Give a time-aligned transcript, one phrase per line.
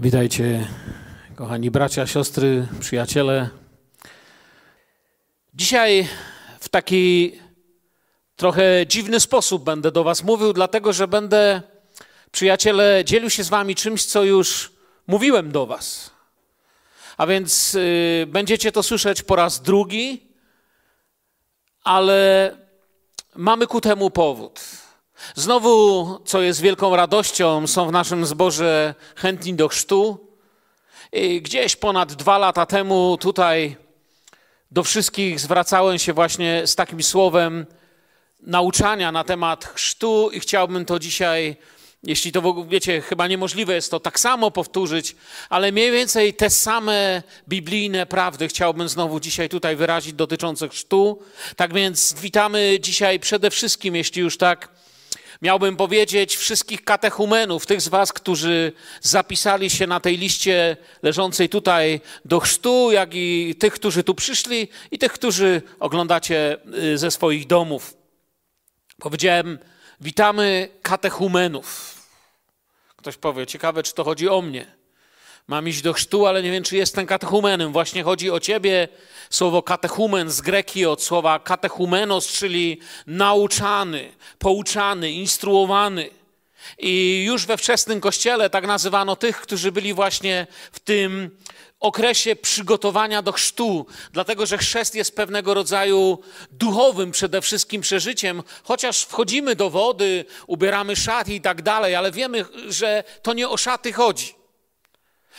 [0.00, 0.66] Witajcie,
[1.36, 3.48] kochani bracia, siostry, przyjaciele.
[5.54, 6.08] Dzisiaj
[6.60, 7.32] w taki
[8.36, 11.62] trochę dziwny sposób będę do Was mówił, dlatego że będę,
[12.32, 14.72] przyjaciele, dzielił się z Wami czymś, co już
[15.06, 16.10] mówiłem do Was.
[17.16, 20.26] A więc y, będziecie to słyszeć po raz drugi,
[21.84, 22.56] ale
[23.36, 24.60] mamy ku temu powód.
[25.34, 30.28] Znowu, co jest wielką radością, są w naszym zborze chętni do chrztu.
[31.12, 33.76] I gdzieś ponad dwa lata temu tutaj
[34.70, 37.66] do wszystkich zwracałem się właśnie z takim słowem
[38.40, 41.56] nauczania na temat chrztu i chciałbym to dzisiaj,
[42.02, 45.16] jeśli to w ogóle, wiecie, chyba niemożliwe jest to tak samo powtórzyć,
[45.48, 51.22] ale mniej więcej te same biblijne prawdy chciałbym znowu dzisiaj tutaj wyrazić dotyczące chrztu.
[51.56, 54.77] Tak więc witamy dzisiaj przede wszystkim, jeśli już tak
[55.42, 62.00] miałbym powiedzieć, wszystkich katechumenów, tych z Was, którzy zapisali się na tej liście leżącej tutaj
[62.24, 67.46] do chrztu, jak i tych, którzy tu przyszli, i tych, którzy oglądacie y, ze swoich
[67.46, 67.96] domów.
[68.98, 69.58] Powiedziałem,
[70.00, 71.94] witamy katechumenów.
[72.96, 74.77] Ktoś powie, ciekawe, czy to chodzi o mnie.
[75.48, 77.72] Mam iść do chrztu, ale nie wiem, czy jestem katechumenem.
[77.72, 78.88] Właśnie chodzi o ciebie.
[79.30, 86.10] Słowo katechumen z greki od słowa katechumenos, czyli nauczany, pouczany, instruowany.
[86.78, 91.30] I już we wczesnym kościele tak nazywano tych, którzy byli właśnie w tym
[91.80, 96.18] okresie przygotowania do chrztu, dlatego że chrzest jest pewnego rodzaju
[96.50, 102.44] duchowym przede wszystkim przeżyciem, chociaż wchodzimy do wody, ubieramy szaty i tak dalej, ale wiemy,
[102.68, 104.37] że to nie o szaty chodzi.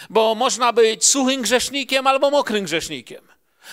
[0.10, 3.30] Bo można być suchym grzesznikiem albo mokrym grzesznikiem.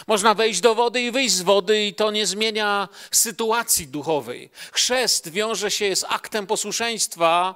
[0.07, 4.51] Można wejść do wody i wyjść z wody, i to nie zmienia sytuacji duchowej.
[4.73, 7.55] Chrzest wiąże się z aktem posłuszeństwa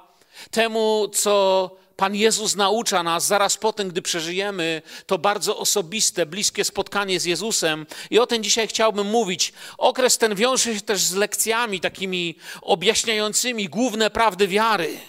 [0.51, 1.69] temu, co
[2.01, 7.25] Pan Jezus naucza nas zaraz po tym, gdy przeżyjemy to bardzo osobiste, bliskie spotkanie z
[7.25, 7.85] Jezusem.
[8.09, 9.53] I o tym dzisiaj chciałbym mówić.
[9.77, 14.99] Okres ten wiąże się też z lekcjami takimi objaśniającymi główne prawdy wiary.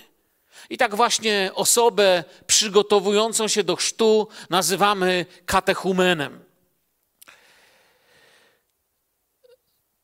[0.72, 6.44] I tak właśnie osobę przygotowującą się do chrztu nazywamy katechumenem.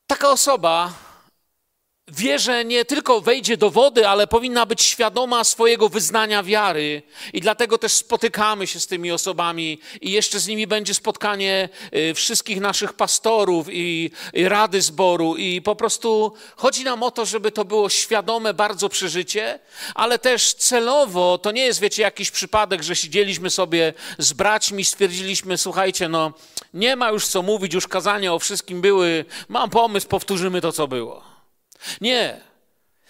[0.06, 0.92] Taka osoba
[2.08, 7.02] wie, że nie tylko wejdzie do wody, ale powinna być świadoma swojego wyznania wiary.
[7.32, 12.14] I dlatego też spotykamy się z tymi osobami i jeszcze z nimi będzie spotkanie y,
[12.14, 15.36] wszystkich naszych pastorów i, rady zboru.
[15.36, 19.58] I po prostu chodzi nam o to, żeby to było świadome bardzo przeżycie,
[19.94, 25.58] ale też celowo, to nie jest, wiecie, jakiś przypadek, że siedzieliśmy sobie z braćmi, stwierdziliśmy,
[25.58, 26.32] słuchajcie, no
[26.74, 30.88] nie ma już co mówić, już kazania o wszystkim były, mam pomysł, powtórzymy to, co
[30.88, 31.37] było.
[32.00, 32.48] Nie.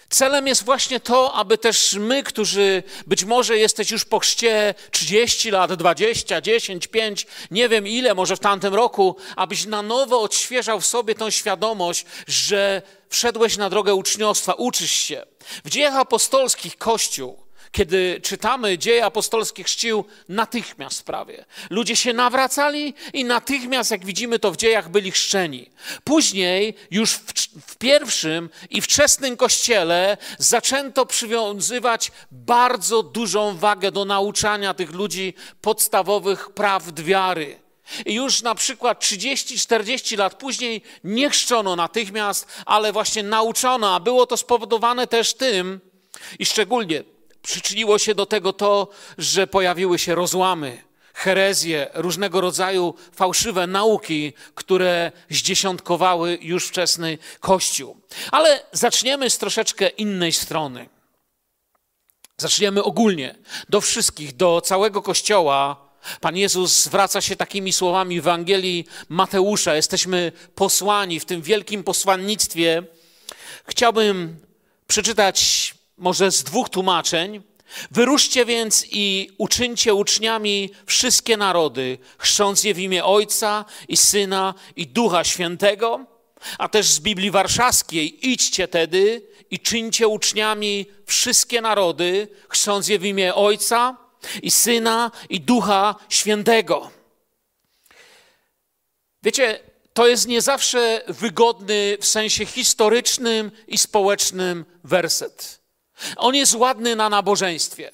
[0.09, 5.51] Celem jest właśnie to, aby też my, którzy być może jesteś już po chrzcie 30
[5.51, 10.79] lat, 20, 10, 5, nie wiem ile, może w tamtym roku, abyś na nowo odświeżał
[10.79, 15.25] w sobie tą świadomość, że wszedłeś na drogę uczniostwa, uczysz się.
[15.65, 21.45] W dziejach apostolskich Kościół kiedy czytamy dzieje apostolskie, chrzcił natychmiast prawie.
[21.69, 25.69] Ludzie się nawracali i natychmiast, jak widzimy to w dziejach, byli chrzczeni.
[26.03, 27.33] Później, już w,
[27.67, 36.49] w pierwszym i wczesnym kościele, zaczęto przywiązywać bardzo dużą wagę do nauczania tych ludzi podstawowych
[36.49, 37.59] prawd wiary.
[38.05, 44.25] I już na przykład 30-40 lat później nie chrzczono natychmiast, ale właśnie nauczono, a było
[44.25, 45.79] to spowodowane też tym,
[46.39, 47.03] i szczególnie
[47.41, 50.83] przyczyniło się do tego to, że pojawiły się rozłamy,
[51.13, 57.97] herezje, różnego rodzaju fałszywe nauki, które zdziesiątkowały już wczesny Kościół.
[58.31, 60.89] Ale zaczniemy z troszeczkę innej strony.
[62.37, 63.35] Zaczniemy ogólnie,
[63.69, 65.89] do wszystkich, do całego Kościoła.
[66.21, 69.75] Pan Jezus zwraca się takimi słowami w Ewangelii Mateusza.
[69.75, 72.83] Jesteśmy posłani w tym wielkim posłannictwie.
[73.67, 74.37] Chciałbym
[74.87, 77.41] przeczytać może z dwóch tłumaczeń.
[77.91, 84.87] Wyruszcie więc i uczyńcie uczniami wszystkie narody, chrząc je w imię Ojca i Syna i
[84.87, 86.05] Ducha Świętego,
[86.57, 93.05] a też z Biblii Warszawskiej idźcie tedy i czyńcie uczniami wszystkie narody, chrząc je w
[93.05, 93.97] imię Ojca
[94.43, 96.91] i Syna i Ducha Świętego.
[99.23, 99.59] Wiecie,
[99.93, 105.58] to jest nie zawsze wygodny w sensie historycznym i społecznym werset.
[106.17, 107.91] On jest ładny na nabożeństwie.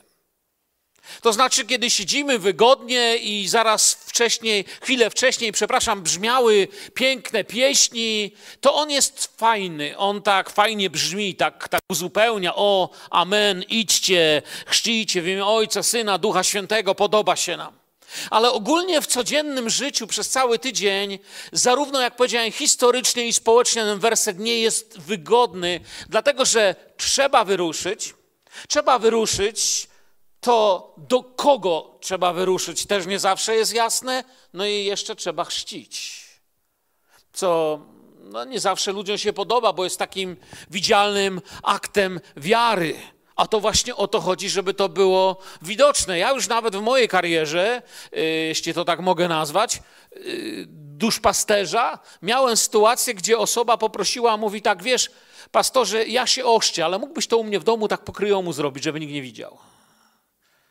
[1.21, 8.31] To znaczy, kiedy siedzimy wygodnie i zaraz wcześniej, chwilę wcześniej, przepraszam, brzmiały piękne pieśni,
[8.61, 12.55] to on jest fajny, on tak fajnie brzmi, tak, tak uzupełnia.
[12.55, 17.84] O, amen, idźcie, chrzcijcie w imię Ojca, Syna, Ducha Świętego, podoba się nam.
[18.29, 21.19] Ale ogólnie w codziennym życiu przez cały tydzień,
[21.51, 25.79] zarówno jak powiedziałem, historycznie i społecznie ten werset nie jest wygodny,
[26.09, 28.13] dlatego że trzeba wyruszyć.
[28.67, 29.87] Trzeba wyruszyć,
[30.39, 34.23] to do kogo trzeba wyruszyć też nie zawsze jest jasne,
[34.53, 36.23] no i jeszcze trzeba chrzcić.
[37.33, 37.79] Co
[38.19, 40.37] no nie zawsze ludziom się podoba, bo jest takim
[40.71, 42.95] widzialnym aktem wiary.
[43.35, 46.19] A to właśnie o to chodzi, żeby to było widoczne.
[46.19, 47.81] Ja już nawet w mojej karierze,
[48.13, 49.79] y, jeśli to tak mogę nazwać,
[50.15, 55.11] y, duszpasterza, miałem sytuację, gdzie osoba poprosiła, mówi tak, wiesz,
[55.51, 58.99] pastorze, ja się oszczę, ale mógłbyś to u mnie w domu tak pokryjomu zrobić, żeby
[58.99, 59.57] nikt nie widział.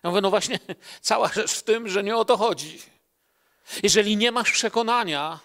[0.02, 0.58] Ja mówię, no właśnie,
[1.00, 2.78] cała rzecz w tym, że nie o to chodzi.
[3.82, 5.40] Jeżeli nie masz przekonania,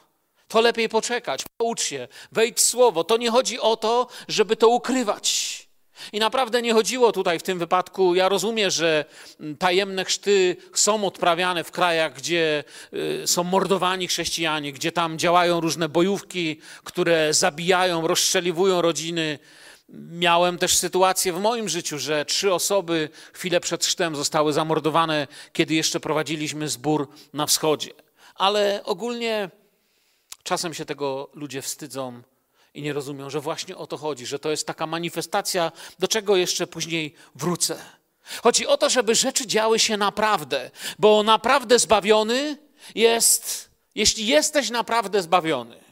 [0.48, 3.04] to lepiej poczekać, poucz się, wejdź w słowo.
[3.04, 5.69] To nie chodzi o to, żeby to ukrywać.
[6.13, 8.16] I naprawdę nie chodziło tutaj w tym wypadku.
[8.16, 9.06] Ja rozumiem, że
[9.60, 12.63] tajemne chrzty są odprawiane w krajach, gdzie
[12.94, 19.40] y, są mordowani chrześcijanie, gdzie tam działają różne bojówki, które zabijają, rozstrzeliwują rodziny.
[20.12, 25.74] Miałem też sytuację w moim życiu, że trzy osoby chwilę przed chrztem zostały zamordowane, kiedy
[25.74, 27.92] jeszcze prowadziliśmy zbór na wschodzie.
[28.36, 29.50] Ale ogólnie
[30.44, 32.22] czasem się tego ludzie wstydzą
[32.74, 36.36] i nie rozumią, że właśnie o to chodzi, że to jest taka manifestacja, do czego
[36.36, 37.80] jeszcze później wrócę.
[38.44, 42.57] Chodzi o to, żeby rzeczy działy się naprawdę, bo naprawdę zbawiony
[42.95, 45.83] jest, jeśli jesteś naprawdę zbawiony,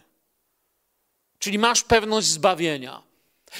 [1.39, 3.03] czyli masz pewność zbawienia,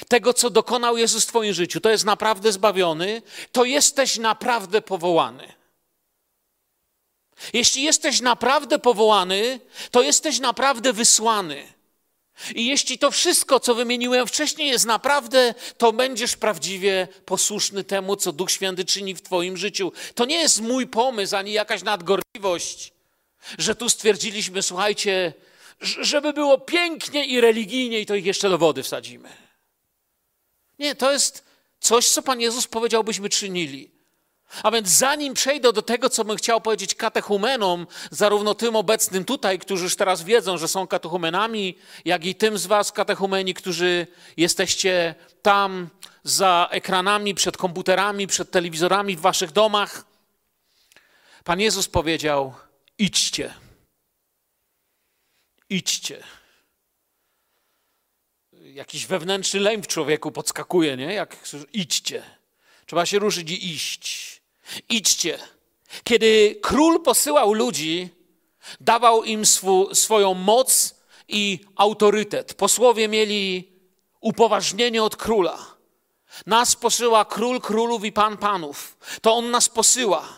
[0.08, 3.22] tego, co dokonał Jezus w Twoim życiu, to jest naprawdę zbawiony,
[3.52, 5.52] to jesteś naprawdę powołany.
[7.52, 9.60] Jeśli jesteś naprawdę powołany,
[9.90, 11.77] to jesteś naprawdę wysłany.
[12.54, 18.32] I jeśli to wszystko, co wymieniłem wcześniej, jest naprawdę, to będziesz prawdziwie posłuszny temu, co
[18.32, 19.92] Duch Święty czyni w Twoim życiu.
[20.14, 22.92] To nie jest mój pomysł ani jakaś nadgorliwość,
[23.58, 25.32] że tu stwierdziliśmy, słuchajcie,
[25.80, 29.28] żeby było pięknie i religijnie, i to ich jeszcze do wody wsadzimy.
[30.78, 31.44] Nie, to jest
[31.80, 33.97] coś, co Pan Jezus powiedział, byśmy czynili.
[34.62, 39.58] A więc zanim przejdę do tego, co bym chciał powiedzieć katechumenom, zarówno tym obecnym tutaj,
[39.58, 44.06] którzy już teraz wiedzą, że są katechumenami, jak i tym z was katechumeni, którzy
[44.36, 45.88] jesteście tam
[46.24, 50.04] za ekranami, przed komputerami, przed telewizorami w waszych domach,
[51.44, 52.54] Pan Jezus powiedział:
[52.98, 53.54] idźcie.
[55.70, 56.24] Idźcie
[58.78, 61.14] jakiś wewnętrzny lęk w człowieku podskakuje, nie?
[61.14, 61.36] Jak
[61.72, 62.22] idźcie.
[62.86, 64.37] Trzeba się ruszyć i iść.
[64.88, 65.38] Idźcie.
[66.04, 68.08] Kiedy król posyłał ludzi,
[68.80, 70.94] dawał im swu, swoją moc
[71.28, 72.54] i autorytet.
[72.54, 73.72] Posłowie mieli
[74.20, 75.58] upoważnienie od króla.
[76.46, 78.98] Nas posyła król królów i pan panów.
[79.22, 80.28] To on nas posyła.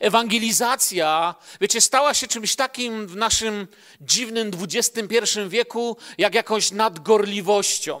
[0.00, 3.68] Ewangelizacja, wiecie, stała się czymś takim w naszym
[4.00, 8.00] dziwnym XXI wieku, jak jakąś nadgorliwością.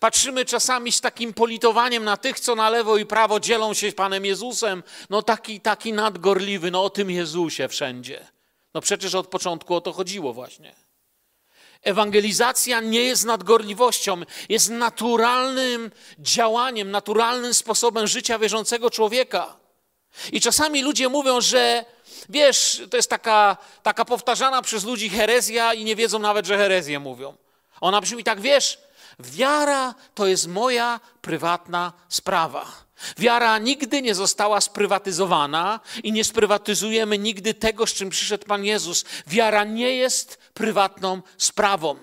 [0.00, 4.24] Patrzymy czasami z takim politowaniem na tych, co na lewo i prawo dzielą się Panem
[4.24, 4.82] Jezusem.
[5.10, 8.26] No taki, taki nadgorliwy, no o tym Jezusie wszędzie.
[8.74, 10.74] No przecież od początku o to chodziło właśnie.
[11.82, 19.56] Ewangelizacja nie jest nadgorliwością, jest naturalnym działaniem, naturalnym sposobem życia wierzącego człowieka.
[20.32, 21.84] I czasami ludzie mówią, że
[22.28, 27.00] wiesz, to jest taka, taka powtarzana przez ludzi herezja i nie wiedzą nawet, że herezję
[27.00, 27.36] mówią.
[27.80, 28.78] Ona brzmi tak, wiesz,
[29.18, 32.86] wiara to jest moja prywatna sprawa.
[33.18, 39.04] Wiara nigdy nie została sprywatyzowana i nie sprywatyzujemy nigdy tego, z czym przyszedł Pan Jezus.
[39.26, 41.96] Wiara nie jest prywatną sprawą.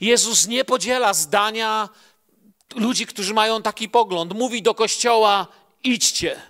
[0.00, 1.88] Jezus nie podziela zdania
[2.74, 4.32] ludzi, którzy mają taki pogląd.
[4.32, 5.46] Mówi do kościoła:
[5.82, 6.42] idźcie.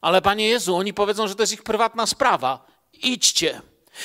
[0.00, 2.66] Ale Panie Jezu, oni powiedzą, że to jest ich prywatna sprawa.
[2.92, 3.62] Idźcie,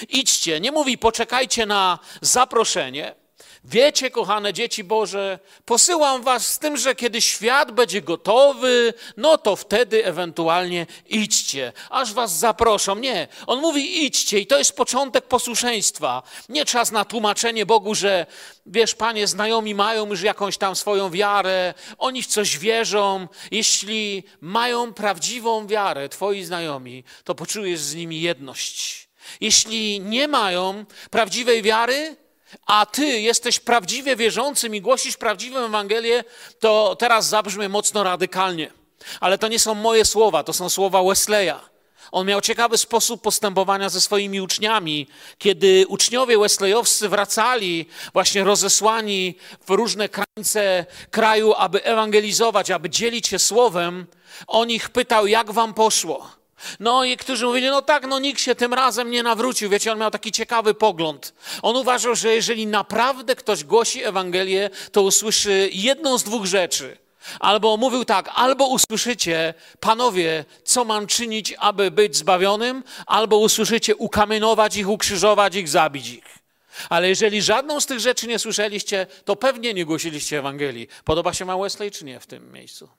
[0.10, 0.60] idźcie.
[0.60, 3.21] Nie mówi, poczekajcie na zaproszenie.
[3.64, 9.56] Wiecie, kochane dzieci Boże, posyłam was z tym, że kiedy świat będzie gotowy, no to
[9.56, 12.96] wtedy ewentualnie idźcie, aż was zaproszą.
[12.96, 16.24] Nie, on mówi idźcie i to jest początek posłuszeństwa.
[16.50, 18.26] Nie czas na tłumaczenie Bogu, że
[18.66, 23.28] wiesz, panie, znajomi mają już jakąś tam swoją wiarę, oni w coś wierzą.
[23.52, 29.10] Jeśli mają prawdziwą wiarę, twoi znajomi, to poczujesz z nimi jedność.
[29.42, 32.21] Jeśli nie mają prawdziwej wiary,
[32.66, 36.24] a ty jesteś prawdziwie wierzącym i głosisz prawdziwą Ewangelię,
[36.60, 38.72] to teraz zabrzmie mocno radykalnie.
[39.20, 41.72] Ale to nie są moje słowa, to są słowa Wesleya.
[42.12, 45.08] On miał ciekawy sposób postępowania ze swoimi uczniami.
[45.38, 49.36] Kiedy uczniowie wesleyowscy wracali, właśnie rozesłani
[49.68, 54.08] w różne krańce kraju, aby ewangelizować, aby dzielić się słowem,
[54.48, 56.41] on ich pytał, jak wam poszło.
[56.80, 59.70] No i którzy mówili, no tak, no nikt się tym razem nie nawrócił.
[59.70, 61.34] Wiecie, on miał taki ciekawy pogląd.
[61.62, 66.98] On uważał, że jeżeli naprawdę ktoś głosi Ewangelię, to usłyszy jedną z dwóch rzeczy.
[67.40, 74.78] Albo mówił tak, albo usłyszycie, panowie, co mam czynić, aby być zbawionym, albo usłyszycie ukamienować
[74.78, 76.42] ich, ukrzyżować ich, zabić ich.
[76.90, 80.88] Ale jeżeli żadną z tych rzeczy nie słyszeliście, to pewnie nie głosiliście Ewangelii.
[81.04, 82.90] Podoba się ma Wesley czy nie w tym miejscu?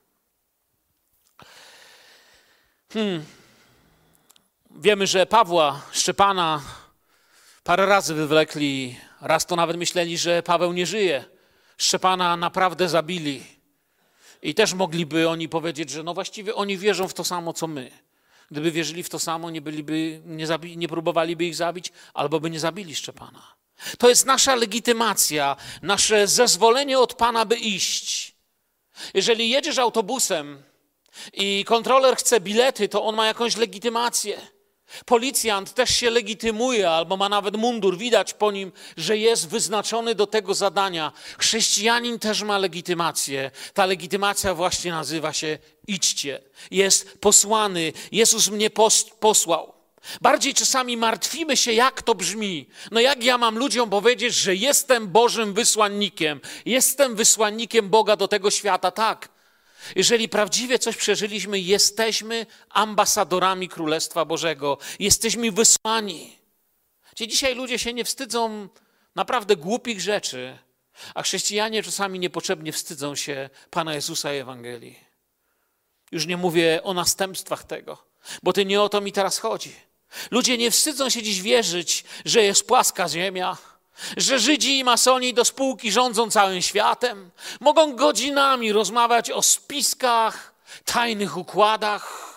[2.93, 3.25] Hmm.
[4.77, 6.63] Wiemy, że Pawła Szczepana
[7.65, 8.97] parę razy wywlekli.
[9.21, 11.25] Raz to nawet myśleli, że Paweł nie żyje.
[11.77, 13.43] Szczepana naprawdę zabili.
[14.43, 17.91] I też mogliby oni powiedzieć, że no właściwie oni wierzą w to samo, co my.
[18.51, 22.51] Gdyby wierzyli w to samo, nie, byliby, nie, zabi, nie próbowaliby ich zabić, albo by
[22.51, 23.55] nie zabili Szczepana.
[23.99, 28.35] To jest nasza legitymacja, nasze zezwolenie od Pana, by iść.
[29.15, 30.63] Jeżeli jedziesz autobusem
[31.33, 34.52] i kontroler chce bilety, to on ma jakąś legitymację.
[35.07, 40.27] Policjant też się legitymuje, albo ma nawet mundur, widać po nim, że jest wyznaczony do
[40.27, 41.13] tego zadania.
[41.39, 43.51] Chrześcijanin też ma legitymację.
[43.75, 46.41] Ta legitymacja właśnie nazywa się idźcie.
[46.71, 47.93] Jest posłany.
[48.13, 49.73] Jezus mnie pos posłał.
[50.21, 52.69] Bardziej czasami martwimy się, jak to brzmi.
[52.91, 58.51] No jak ja mam ludziom powiedzieć, że jestem Bożym wysłannikiem, jestem wysłannikiem Boga do tego
[58.51, 58.91] świata?
[58.91, 59.29] Tak,
[59.97, 66.39] jeżeli prawdziwie coś przeżyliśmy, jesteśmy ambasadorami Królestwa Bożego, jesteśmy wysłani.
[67.13, 68.69] Gdzie dzisiaj ludzie się nie wstydzą
[69.15, 70.59] naprawdę głupich rzeczy,
[71.15, 74.99] a chrześcijanie czasami niepotrzebnie wstydzą się Pana Jezusa i Ewangelii.
[76.13, 78.05] Już nie mówię o następstwach tego,
[78.43, 79.73] bo to nie o to mi teraz chodzi.
[80.31, 83.57] Ludzie nie wstydzą się dziś wierzyć, że jest płaska ziemia,
[84.17, 87.31] że Żydzi i masoni do spółki rządzą całym światem,
[87.61, 90.55] mogą godzinami rozmawiać o spiskach,
[90.85, 92.33] tajnych układach,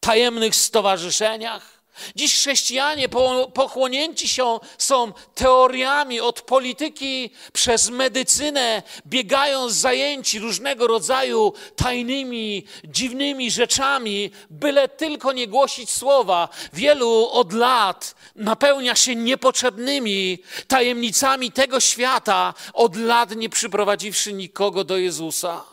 [0.00, 1.73] tajemnych stowarzyszeniach.
[2.16, 3.08] Dziś chrześcijanie
[3.54, 13.50] pochłonięci się, są teoriami od polityki przez medycynę, biegają z zajęci różnego rodzaju tajnymi, dziwnymi
[13.50, 16.48] rzeczami, byle tylko nie głosić słowa.
[16.72, 24.96] Wielu od lat napełnia się niepotrzebnymi tajemnicami tego świata, od lat nie przyprowadziwszy nikogo do
[24.96, 25.64] Jezusa.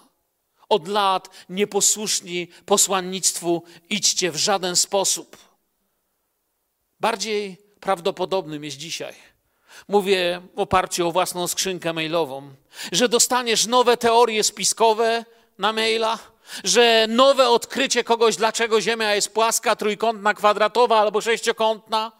[0.69, 5.50] Od lat nieposłuszni posłannictwu idźcie w żaden sposób.
[7.01, 9.13] Bardziej prawdopodobnym jest dzisiaj.
[9.87, 12.53] Mówię w oparciu o własną skrzynkę mailową,
[12.91, 15.25] że dostaniesz nowe teorie spiskowe
[15.57, 16.19] na maila,
[16.63, 22.11] że nowe odkrycie kogoś, dlaczego Ziemia jest płaska, trójkątna, kwadratowa albo sześciokątna,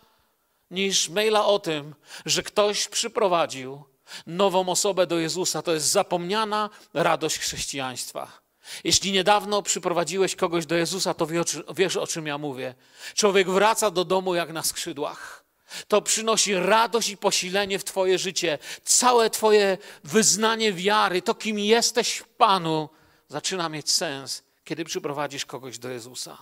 [0.72, 1.96] niż maila o tym,
[2.26, 3.84] że ktoś przyprowadził
[4.28, 5.62] nową osobę do Jezusa.
[5.62, 8.41] To jest zapomniana radość chrześcijaństwa.
[8.84, 11.28] Jeśli niedawno przyprowadziłeś kogoś do Jezusa, to
[11.76, 12.76] wiesz, o czym ja mówię.
[13.16, 15.44] Człowiek wraca do domu jak na skrzydłach.
[15.88, 18.58] To przynosi radość i posilenie w Twoje życie.
[18.84, 22.90] Całe Twoje wyznanie wiary, to kim jesteś w Panu,
[23.28, 26.38] zaczyna mieć sens, kiedy przyprowadzisz kogoś do Jezusa.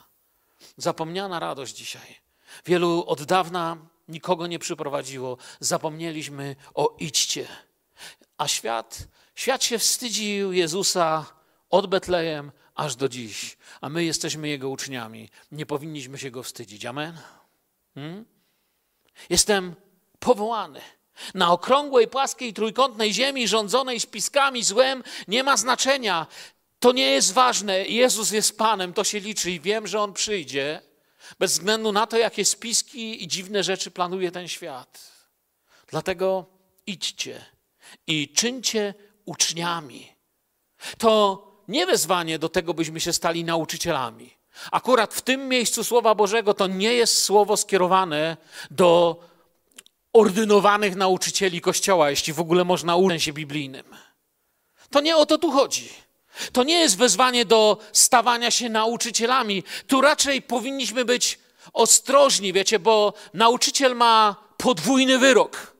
[0.77, 2.15] Zapomniana radość dzisiaj.
[2.65, 5.38] Wielu od dawna nikogo nie przyprowadziło.
[5.59, 7.48] Zapomnieliśmy o idźcie.
[8.38, 11.25] A świat, świat się wstydził Jezusa
[11.69, 15.29] od Betlejem aż do dziś, a my jesteśmy Jego uczniami.
[15.51, 16.85] Nie powinniśmy się Go wstydzić.
[16.85, 17.17] Amen?
[17.95, 18.25] Hmm?
[19.29, 19.75] Jestem
[20.19, 20.81] powołany.
[21.33, 26.27] Na okrągłej, płaskiej, trójkątnej ziemi rządzonej spiskami złem nie ma znaczenia.
[26.79, 27.85] To nie jest ważne.
[27.85, 30.81] Jezus jest Panem, to się liczy i wiem, że On przyjdzie.
[31.39, 35.11] Bez względu na to, jakie spiski i dziwne rzeczy planuje ten świat.
[35.88, 36.45] Dlatego
[36.85, 37.45] idźcie
[38.07, 38.93] i czyńcie
[39.25, 40.15] uczniami.
[40.97, 44.33] To nie wezwanie do tego, byśmy się stali nauczycielami.
[44.71, 48.38] Akurat w tym miejscu Słowa Bożego to nie jest słowo skierowane
[48.71, 49.19] do
[50.13, 53.85] ordynowanych nauczycieli Kościoła, jeśli w ogóle można uczyć się biblijnym.
[54.89, 55.89] To nie o to tu chodzi.
[56.51, 59.63] To nie jest wezwanie do stawania się nauczycielami.
[59.88, 61.39] Tu raczej powinniśmy być
[61.73, 65.73] ostrożni, wiecie, bo nauczyciel ma podwójny wyrok.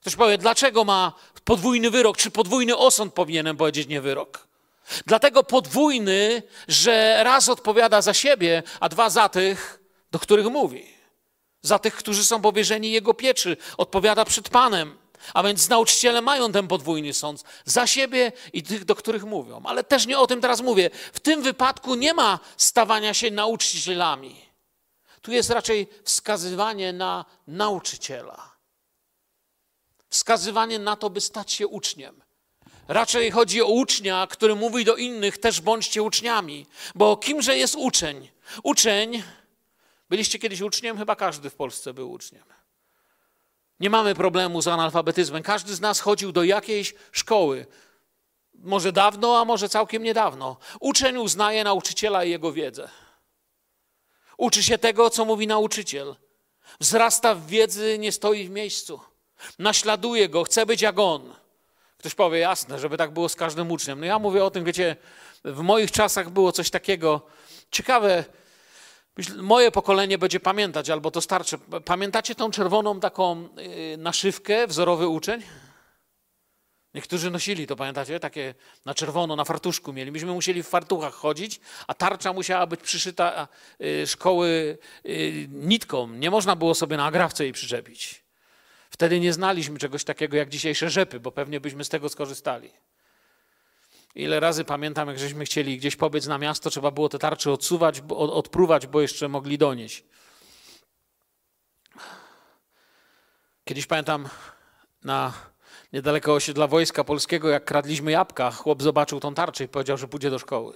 [0.00, 1.12] Ktoś powie, dlaczego ma
[1.44, 2.16] podwójny wyrok?
[2.16, 4.53] Czy podwójny osąd powinienem powiedzieć, nie wyrok?
[5.06, 10.94] Dlatego podwójny, że raz odpowiada za siebie, a dwa za tych, do których mówi.
[11.62, 14.98] Za tych, którzy są powierzeni Jego pieczy, odpowiada przed Panem.
[15.34, 19.62] A więc nauczyciele mają ten podwójny sąd za siebie i tych, do których mówią.
[19.64, 20.90] Ale też nie o tym teraz mówię.
[21.12, 24.36] W tym wypadku nie ma stawania się nauczycielami.
[25.22, 28.54] Tu jest raczej wskazywanie na nauczyciela.
[30.08, 32.23] Wskazywanie na to, by stać się uczniem.
[32.88, 36.66] Raczej chodzi o ucznia, który mówi do innych, też bądźcie uczniami.
[36.94, 38.28] Bo kimże jest uczeń?
[38.62, 39.22] Uczeń,
[40.10, 40.98] byliście kiedyś uczniem?
[40.98, 42.44] Chyba każdy w Polsce był uczniem.
[43.80, 45.42] Nie mamy problemu z analfabetyzmem.
[45.42, 47.66] Każdy z nas chodził do jakiejś szkoły.
[48.54, 50.56] Może dawno, a może całkiem niedawno.
[50.80, 52.88] Uczeń uznaje nauczyciela i jego wiedzę.
[54.36, 56.16] Uczy się tego, co mówi nauczyciel.
[56.80, 59.00] Wzrasta w wiedzy, nie stoi w miejscu.
[59.58, 61.43] Naśladuje go, chce być jak on.
[62.04, 64.00] Ktoś powie, jasne, żeby tak było z każdym uczniem.
[64.00, 64.96] No ja mówię o tym, wiecie,
[65.44, 67.20] w moich czasach było coś takiego.
[67.70, 68.24] Ciekawe,
[69.36, 71.58] moje pokolenie będzie pamiętać, albo to starsze.
[71.84, 75.42] Pamiętacie tą czerwoną taką y, naszywkę, wzorowy uczeń?
[76.94, 78.20] Niektórzy nosili to, pamiętacie?
[78.20, 80.12] Takie na czerwono, na fartuszku mieli.
[80.12, 83.48] Myśmy musieli w fartuchach chodzić, a tarcza musiała być przyszyta
[83.80, 86.08] y, szkoły y, nitką.
[86.08, 88.23] Nie można było sobie na agrawce jej przyczepić.
[88.94, 92.70] Wtedy nie znaliśmy czegoś takiego jak dzisiejsze rzepy, bo pewnie byśmy z tego skorzystali.
[94.14, 98.02] Ile razy pamiętam, jak żeśmy chcieli gdzieś pobiec na miasto, trzeba było te tarcze odsuwać,
[98.10, 100.04] odpruwać, bo jeszcze mogli donieść.
[103.64, 104.28] Kiedyś pamiętam
[105.04, 105.32] na
[105.92, 110.30] niedaleko osiedla Wojska Polskiego, jak kradliśmy jabłka, chłop zobaczył tą tarczę i powiedział, że pójdzie
[110.30, 110.74] do szkoły.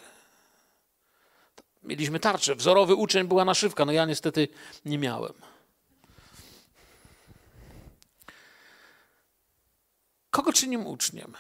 [1.83, 4.49] Mieliśmy tarczę, wzorowy uczeń była naszywka, no ja niestety
[4.85, 5.33] nie miałem.
[10.38, 11.37] Kogo czynim uczniem?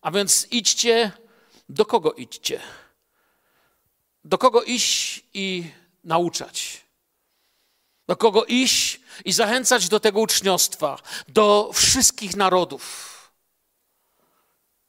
[0.00, 1.12] A więc idźcie,
[1.68, 2.60] do kogo idźcie?
[4.24, 5.70] Do kogo iść i
[6.04, 6.80] nauczać?
[8.08, 10.98] Do kogo iść i zachęcać do tego uczniostwa?
[11.28, 13.14] Do wszystkich narodów.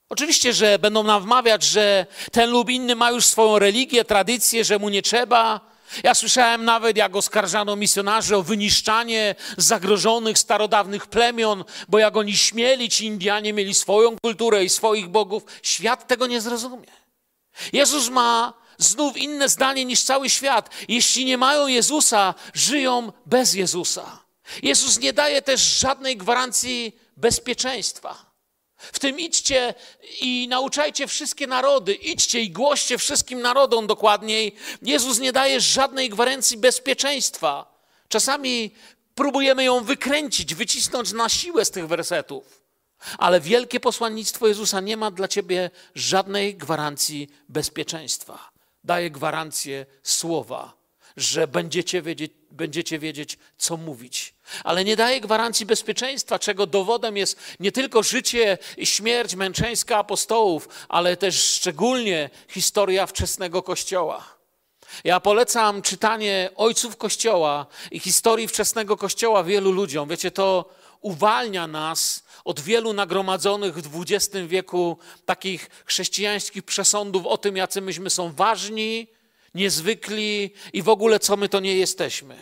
[0.10, 4.80] Oczywiście, że będą nam wmawiać, że ten lub inny ma już swoją religię, tradycję, że
[4.80, 5.62] mu nie trzeba,
[6.04, 12.90] ja słyszałem nawet, jak oskarżano misjonarzy o wyniszczanie zagrożonych starodawnych plemion, bo jak oni śmieli,
[12.90, 15.44] ci Indianie mieli swoją kulturę i swoich bogów.
[15.62, 16.88] Świat tego nie zrozumie.
[17.74, 20.70] Jezus ma znów inne zdanie niż cały świat.
[20.88, 24.20] Jeśli nie mają Jezusa, żyją bez Jezusa.
[24.64, 28.25] Jezus nie daje też żadnej gwarancji bezpieczeństwa.
[28.94, 29.74] W tym idźcie
[30.22, 34.56] i nauczajcie wszystkie narody, idźcie i głoście wszystkim narodom dokładniej.
[34.82, 37.76] Jezus nie daje żadnej gwarancji bezpieczeństwa.
[38.08, 38.72] Czasami
[39.16, 42.62] próbujemy ją wykręcić, wycisnąć na siłę z tych wersetów.
[43.18, 48.50] Ale wielkie posłannictwo Jezusa nie ma dla ciebie żadnej gwarancji bezpieczeństwa.
[48.84, 50.74] Daje gwarancję słowa,
[51.18, 54.35] że będziecie wiedzieć, będziecie wiedzieć, co mówić.
[54.64, 60.70] Ale nie daje gwarancji bezpieczeństwa, czego dowodem jest nie tylko życie i śmierć męczeńska apostołów,
[60.90, 64.36] ale też szczególnie historia wczesnego Kościoła.
[65.04, 70.10] Ja polecam czytanie ojców Kościoła i historii wczesnego Kościoła wielu ludziom.
[70.10, 70.70] Wiecie, to
[71.02, 78.10] uwalnia nas od wielu nagromadzonych w XX wieku takich chrześcijańskich przesądów o tym, jacy myśmy
[78.10, 79.08] są ważni,
[79.56, 82.38] niezwykli i w ogóle co my to nie jesteśmy.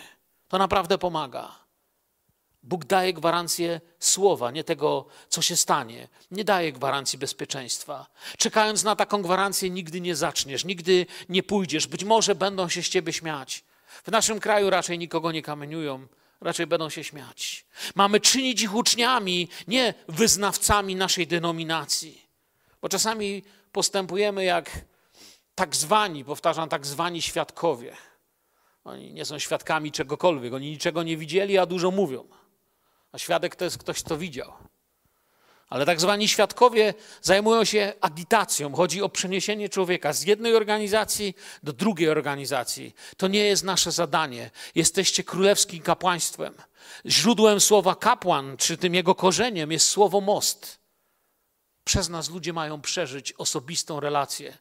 [0.47, 1.62] To naprawdę pomaga.
[2.63, 6.07] Bóg daje gwarancję słowa, nie tego, co się stanie.
[6.31, 8.07] Nie daje gwarancji bezpieczeństwa.
[8.37, 11.87] Czekając na taką gwarancję, nigdy nie zaczniesz, nigdy nie pójdziesz.
[11.87, 13.63] Być może będą się z ciebie śmiać.
[14.03, 16.07] W naszym kraju raczej nikogo nie kamieniują,
[16.41, 17.65] raczej będą się śmiać.
[17.95, 22.21] Mamy czynić ich uczniami, nie wyznawcami naszej denominacji.
[22.81, 24.71] Bo czasami postępujemy jak
[25.55, 27.95] tak zwani, powtarzam, tak zwani świadkowie.
[28.83, 32.27] Oni nie są świadkami czegokolwiek, oni niczego nie widzieli, a dużo mówią.
[33.13, 34.53] A świadek to jest ktoś, kto widział.
[35.69, 38.75] Ale tak zwani świadkowie zajmują się agitacją.
[38.75, 42.95] Chodzi o przeniesienie człowieka z jednej organizacji do drugiej organizacji.
[43.17, 44.51] To nie jest nasze zadanie.
[44.75, 46.53] Jesteście królewskim kapłaństwem.
[47.05, 50.79] Źródłem słowa kapłan, czy tym jego korzeniem jest słowo most.
[51.83, 54.57] Przez nas ludzie mają przeżyć osobistą relację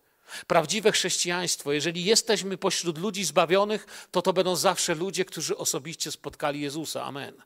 [0.46, 6.60] Prawdziwe chrześcijaństwo, jeżeli jesteśmy pośród ludzi zbawionych, to to będą zawsze ludzie, którzy osobiście spotkali
[6.60, 7.04] Jezusa.
[7.04, 7.42] Amen.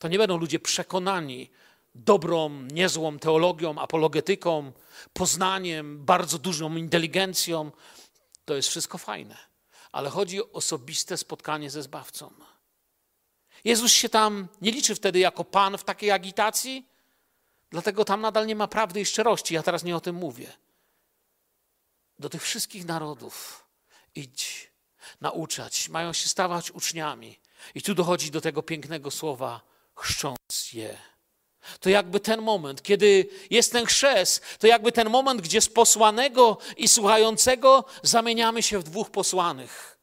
[0.00, 1.50] To nie będą ludzie przekonani
[1.94, 4.72] dobrą, niezłą teologią, apologetyką,
[5.12, 7.72] poznaniem, bardzo dużą inteligencją.
[8.44, 9.36] To jest wszystko fajne,
[9.92, 12.30] ale chodzi o osobiste spotkanie ze Zbawcą.
[13.64, 16.88] Jezus się tam nie liczy wtedy jako Pan w takiej agitacji,
[17.70, 19.54] dlatego tam nadal nie ma prawdy i szczerości.
[19.54, 20.52] Ja teraz nie o tym mówię
[22.18, 23.66] do tych wszystkich narodów.
[24.14, 24.70] Idź,
[25.20, 27.38] nauczać, mają się stawać uczniami.
[27.74, 29.69] I tu dochodzi do tego pięknego słowa,
[30.02, 31.10] chrzcząc je
[31.80, 36.58] to jakby ten moment, kiedy jest ten chrzest, to jakby ten moment, gdzie z posłanego
[36.76, 39.98] i słuchającego zamieniamy się w dwóch posłanych.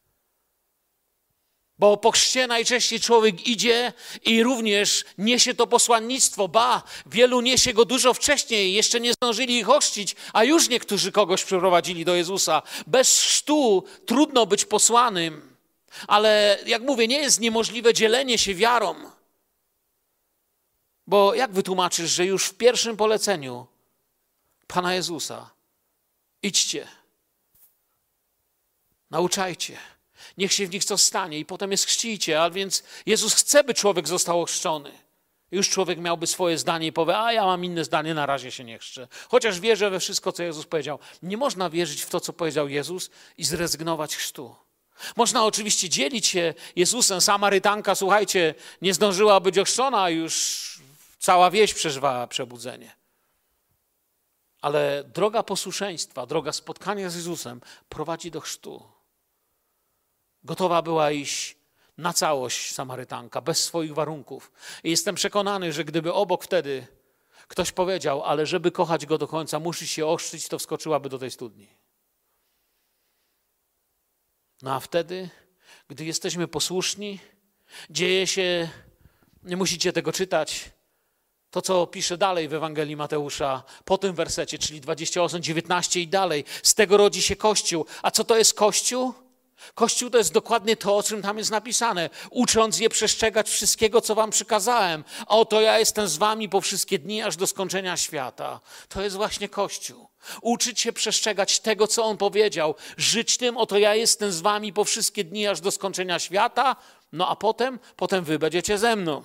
[1.78, 3.92] Bo po chrzcie najczęściej człowiek idzie
[4.24, 6.48] i również niesie to posłannictwo.
[6.48, 11.44] Ba, wielu niesie go dużo wcześniej, jeszcze nie zdążyli ich ochrzcić, a już niektórzy kogoś
[11.44, 12.62] przyprowadzili do Jezusa.
[12.86, 15.56] Bez chrztu trudno być posłanym,
[16.06, 19.17] ale jak mówię, nie jest niemożliwe dzielenie się wiarą.
[21.08, 23.66] Bo jak wytłumaczysz, że już w pierwszym poleceniu
[24.66, 25.50] Pana Jezusa
[26.42, 26.88] idźcie,
[29.10, 29.78] nauczajcie,
[30.38, 33.74] niech się w nich co stanie i potem jest chrzcijcie, a więc Jezus chce, by
[33.74, 34.92] człowiek został ochrzczony.
[35.50, 38.64] Już człowiek miałby swoje zdanie i powie, a ja mam inne zdanie, na razie się
[38.64, 39.08] nie chrzczę.
[39.28, 40.98] Chociaż wierzę we wszystko, co Jezus powiedział.
[41.22, 44.56] Nie można wierzyć w to, co powiedział Jezus i zrezygnować chrztu.
[45.16, 47.20] Można oczywiście dzielić się Jezusem.
[47.20, 50.77] Samarytanka, słuchajcie, nie zdążyła być ochrzczona, już
[51.18, 52.96] cała wieś przeżywała przebudzenie.
[54.60, 58.92] Ale droga posłuszeństwa, droga spotkania z Jezusem prowadzi do chrztu.
[60.44, 61.56] Gotowa była iść
[61.98, 64.52] na całość Samarytanka, bez swoich warunków.
[64.84, 66.86] I jestem przekonany, że gdyby obok wtedy
[67.48, 71.30] ktoś powiedział, ale żeby kochać go do końca, musi się ochrzcić, to wskoczyłaby do tej
[71.30, 71.68] studni.
[74.62, 75.30] No a wtedy,
[75.88, 77.20] gdy jesteśmy posłuszni,
[77.90, 78.68] dzieje się,
[79.42, 80.70] nie musicie tego czytać,
[81.50, 86.44] to, co pisze dalej w Ewangelii Mateusza, po tym wersecie, czyli 28, 19 i dalej.
[86.62, 87.86] Z tego rodzi się Kościół.
[88.02, 89.14] A co to jest Kościół?
[89.74, 92.10] Kościół to jest dokładnie to, o czym tam jest napisane.
[92.30, 95.04] Ucząc je przestrzegać wszystkiego, co wam przykazałem.
[95.26, 98.60] Oto ja jestem z wami po wszystkie dni, aż do skończenia świata.
[98.88, 100.08] To jest właśnie Kościół.
[100.42, 102.74] Uczyć się przestrzegać tego, co on powiedział.
[102.96, 106.76] Żyć tym, oto ja jestem z wami po wszystkie dni, aż do skończenia świata.
[107.12, 109.22] No a potem, potem wy będziecie ze mną.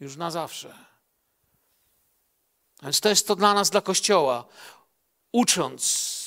[0.00, 0.87] Już na zawsze.
[2.82, 4.44] Więc to jest to dla nas, dla Kościoła.
[5.32, 6.18] Ucząc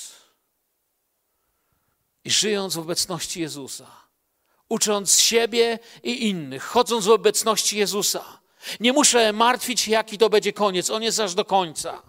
[2.23, 3.87] i żyjąc w obecności Jezusa,
[4.69, 8.41] ucząc siebie i innych, chodząc w obecności Jezusa.
[8.79, 10.89] Nie muszę martwić się, jaki to będzie koniec.
[10.89, 12.01] On jest aż do końca.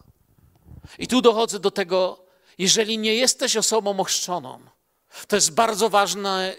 [0.99, 2.25] I tu dochodzę do tego,
[2.59, 4.61] jeżeli nie jesteś osobą ochrzczoną,
[5.29, 6.57] to jest bardzo ważny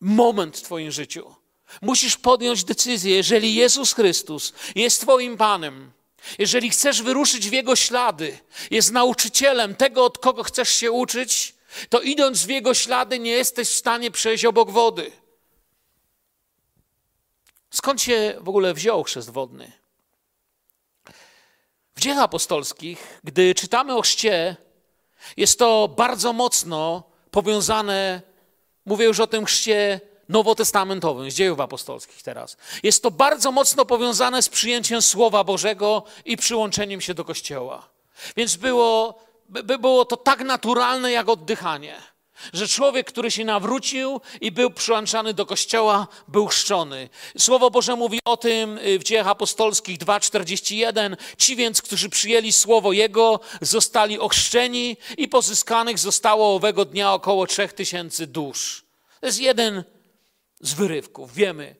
[0.00, 1.34] moment w Twoim życiu.
[1.82, 5.92] Musisz podjąć decyzję, jeżeli Jezus Chrystus jest Twoim Panem,
[6.38, 8.38] jeżeli chcesz wyruszyć w Jego ślady,
[8.70, 11.54] jest nauczycielem tego, od kogo chcesz się uczyć,
[11.88, 15.12] to idąc w Jego ślady nie jesteś w stanie przejść obok wody.
[17.70, 19.72] Skąd się w ogóle wziął chrzest wodny?
[21.94, 24.56] W dziejach apostolskich, gdy czytamy o chrzcie,
[25.36, 28.22] jest to bardzo mocno powiązane,
[28.84, 32.56] mówię już o tym chrzcie nowotestamentowym, z dziejów apostolskich teraz.
[32.82, 37.88] Jest to bardzo mocno powiązane z przyjęciem Słowa Bożego i przyłączeniem się do Kościoła.
[38.36, 41.94] Więc było, by było to tak naturalne jak oddychanie.
[42.52, 47.08] Że człowiek, który się nawrócił i był przyłączany do kościoła, był chrzczony.
[47.38, 51.16] Słowo Boże mówi o tym y, w dziejach apostolskich 2,41.
[51.38, 58.26] Ci więc, którzy przyjęli słowo Jego, zostali ochrzczeni i pozyskanych zostało owego dnia około 3000
[58.26, 58.84] dusz.
[59.20, 59.84] To jest jeden
[60.60, 61.34] z wyrywków.
[61.34, 61.76] Wiemy,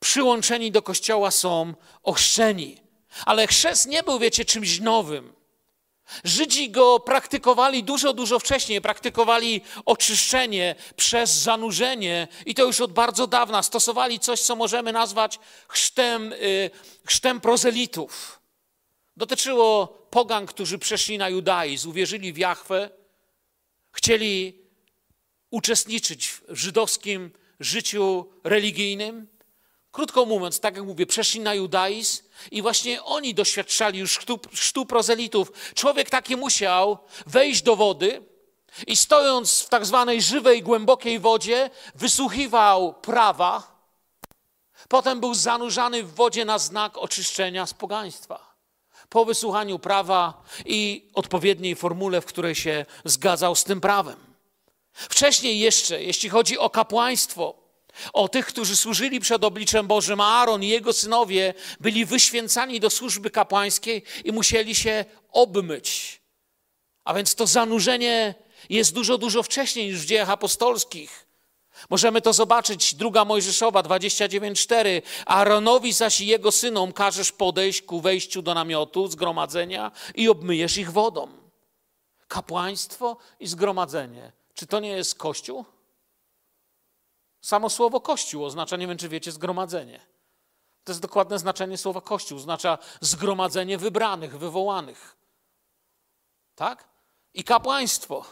[0.00, 2.80] przyłączeni do kościoła są ochrzczeni.
[3.26, 5.32] Ale chrzest nie był, wiecie, czymś nowym.
[6.24, 8.80] Żydzi go praktykowali dużo, dużo wcześniej.
[8.80, 13.62] Praktykowali oczyszczenie przez zanurzenie i to już od bardzo dawna.
[13.62, 15.38] Stosowali coś, co możemy nazwać
[15.68, 16.70] chrztem, y,
[17.04, 18.40] chrztem prozelitów.
[19.16, 22.90] Dotyczyło pogan, którzy przeszli na judaizm, uwierzyli w Jahwe,
[23.92, 24.58] chcieli
[25.50, 29.26] uczestniczyć w żydowskim życiu religijnym.
[29.92, 34.86] Krótko mówiąc, tak jak mówię, przeszli na judaizm i właśnie oni doświadczali już chrztu, chrztu
[34.86, 35.52] prozelitów.
[35.74, 38.22] Człowiek taki musiał wejść do wody
[38.86, 43.80] i stojąc w tak zwanej żywej, głębokiej wodzie, wysłuchiwał prawa.
[44.88, 48.54] Potem był zanurzany w wodzie na znak oczyszczenia z pogaństwa.
[49.08, 54.29] Po wysłuchaniu prawa i odpowiedniej formule, w której się zgadzał z tym prawem.
[55.08, 57.54] Wcześniej jeszcze, jeśli chodzi o kapłaństwo,
[58.12, 63.30] o tych, którzy służyli przed obliczem Bożym, Aaron i jego synowie byli wyświęcani do służby
[63.30, 66.20] kapłańskiej i musieli się obmyć.
[67.04, 68.34] A więc to zanurzenie
[68.70, 71.26] jest dużo, dużo wcześniej niż w dziejach apostolskich.
[71.90, 75.02] Możemy to zobaczyć, druga Mojżeszowa 29:4.
[75.26, 80.92] Aaronowi zaś i jego synom każesz podejść ku wejściu do namiotu, zgromadzenia i obmyjesz ich
[80.92, 81.28] wodą.
[82.28, 85.64] Kapłaństwo i zgromadzenie czy to nie jest kościół?
[87.40, 90.00] Samo słowo kościół oznacza, nie wiem czy wiecie, zgromadzenie.
[90.84, 92.38] To jest dokładne znaczenie słowa Kościół.
[92.38, 95.16] Oznacza zgromadzenie wybranych, wywołanych.
[96.54, 96.84] Tak?
[97.34, 98.24] I kapłaństwo.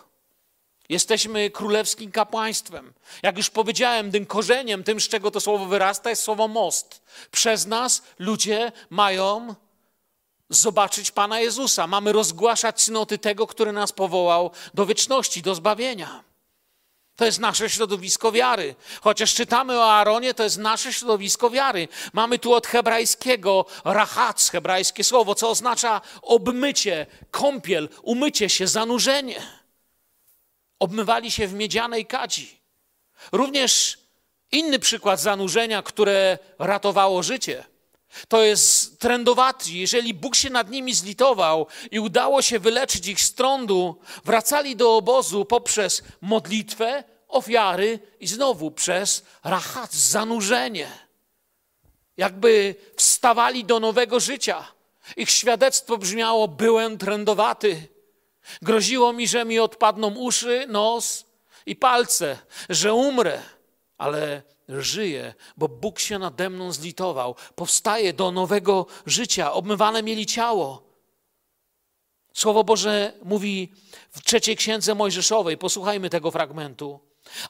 [0.89, 2.93] Jesteśmy królewskim kapłaństwem.
[3.23, 7.03] Jak już powiedziałem, tym korzeniem, tym, z czego to słowo wyrasta, jest słowo most.
[7.31, 9.55] Przez nas ludzie mają
[10.51, 11.87] zobaczyć Pana Jezusa.
[11.87, 16.25] Mamy rozgłaszać cnoty tego, który nas powołał do wieczności, do zbawienia.
[17.17, 18.75] To jest nasze środowisko wiary.
[19.01, 21.89] Chociaż czytamy o Aaronie, to jest nasze środowisko wiary.
[22.13, 29.43] Mamy tu od hebrajskiego rachac, hebrajskie słowo, co oznacza obmycie, kąpiel, umycie się, zanurzenie.
[30.79, 32.61] Obmywali się w miedzianej kadzi.
[33.33, 33.99] Również
[34.53, 37.65] inny przykład zanurzenia, które ratowało życie.
[38.29, 39.73] To jest trendowaty.
[39.73, 44.97] Jeżeli Bóg się nad nimi zlitował i udało się wyleczyć ich z trądu, wracali do
[44.97, 50.89] obozu poprzez modlitwę, ofiary i znowu przez rachat, zanurzenie.
[52.17, 54.73] Jakby wstawali do nowego życia.
[55.17, 57.89] Ich świadectwo brzmiało: Byłem trendowaty.
[58.63, 61.25] Groziło mi, że mi odpadną uszy, nos
[61.67, 63.43] i palce, że umrę,
[63.99, 67.35] ale żyje, bo Bóg się nade mną zlitował.
[67.55, 69.53] Powstaje do nowego życia.
[69.53, 70.83] Obmywane mieli ciało.
[72.35, 73.73] Słowo Boże mówi
[74.11, 77.01] w trzeciej księdze Mojżeszowej, posłuchajmy tego fragmentu.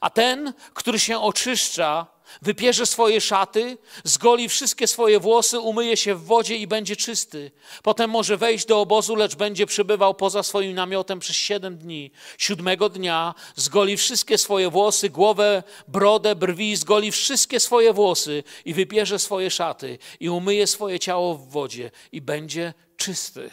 [0.01, 2.07] A ten, który się oczyszcza,
[2.41, 7.51] wypierze swoje szaty, zgoli wszystkie swoje włosy, umyje się w wodzie i będzie czysty.
[7.83, 12.11] Potem może wejść do obozu, lecz będzie przebywał poza swoim namiotem przez siedem dni.
[12.37, 19.19] Siódmego dnia zgoli wszystkie swoje włosy, głowę, brodę, brwi, zgoli wszystkie swoje włosy i wypierze
[19.19, 23.49] swoje szaty i umyje swoje ciało w wodzie i będzie czysty.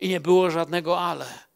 [0.00, 1.48] I nie było żadnego ale.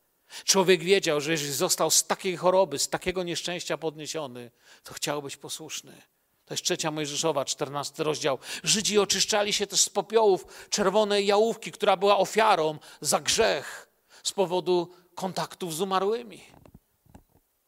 [0.44, 4.50] Człowiek wiedział, że jeżeli został z takiej choroby, z takiego nieszczęścia podniesiony,
[4.82, 6.02] to chciał być posłuszny.
[6.44, 8.38] To jest trzecia Mojżeszowa, czternasty rozdział.
[8.64, 13.88] Żydzi oczyszczali się też z popiołów czerwonej jałówki, która była ofiarą za grzech
[14.22, 16.40] z powodu kontaktów z umarłymi.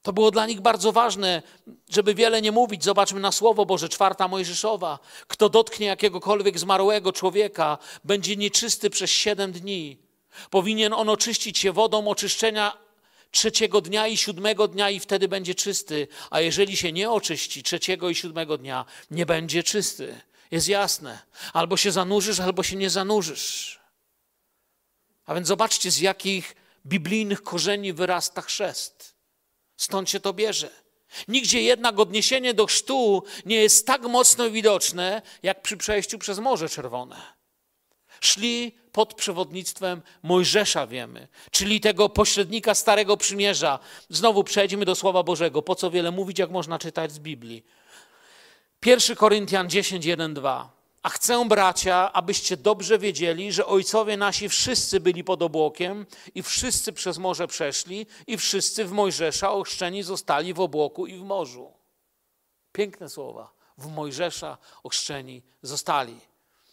[0.02, 1.42] To było dla nich bardzo ważne,
[1.90, 2.84] żeby wiele nie mówić.
[2.84, 4.98] Zobaczmy na Słowo Boże, czwarta Mojżeszowa.
[5.26, 9.98] Kto dotknie jakiegokolwiek zmarłego człowieka, będzie nieczysty przez siedem dni.
[10.50, 12.83] Powinien on oczyścić się wodą oczyszczenia
[13.34, 18.08] trzeciego dnia i siódmego dnia i wtedy będzie czysty, a jeżeli się nie oczyści trzeciego
[18.10, 20.20] i siódmego dnia, nie będzie czysty.
[20.50, 21.18] Jest jasne.
[21.52, 23.80] Albo się zanurzysz, albo się nie zanurzysz.
[25.26, 29.14] A więc zobaczcie, z jakich biblijnych korzeni wyrasta chrzest.
[29.76, 30.70] Stąd się to bierze.
[31.28, 36.68] Nigdzie jednak odniesienie do chrztu nie jest tak mocno widoczne, jak przy przejściu przez Morze
[36.68, 37.16] Czerwone.
[38.26, 43.78] Szli pod przewodnictwem Mojżesza, wiemy, czyli tego pośrednika Starego Przymierza.
[44.08, 45.62] Znowu przejdźmy do Słowa Bożego.
[45.62, 47.64] Po co wiele mówić, jak można czytać z Biblii?
[48.86, 50.72] 1 Koryntian 10, 1, 2.
[51.02, 56.92] A chcę, bracia, abyście dobrze wiedzieli, że ojcowie nasi wszyscy byli pod obłokiem i wszyscy
[56.92, 61.72] przez morze przeszli i wszyscy w Mojżesza ochrzczeni zostali w obłoku i w morzu.
[62.72, 63.52] Piękne słowa.
[63.78, 66.20] W Mojżesza ochrzczeni zostali.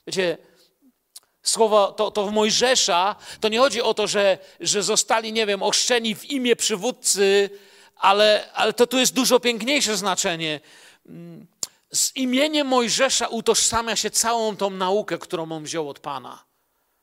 [0.08, 0.38] Wiecie,
[1.44, 5.64] Słowo to, to w Mojżesza, to nie chodzi o to, że, że zostali, nie wiem,
[5.64, 7.50] ochrzczeni w imię przywódcy,
[7.96, 10.60] ale, ale to tu jest dużo piękniejsze znaczenie.
[11.94, 16.44] Z imieniem Mojżesza utożsamia się całą tą naukę, którą on wziął od Pana.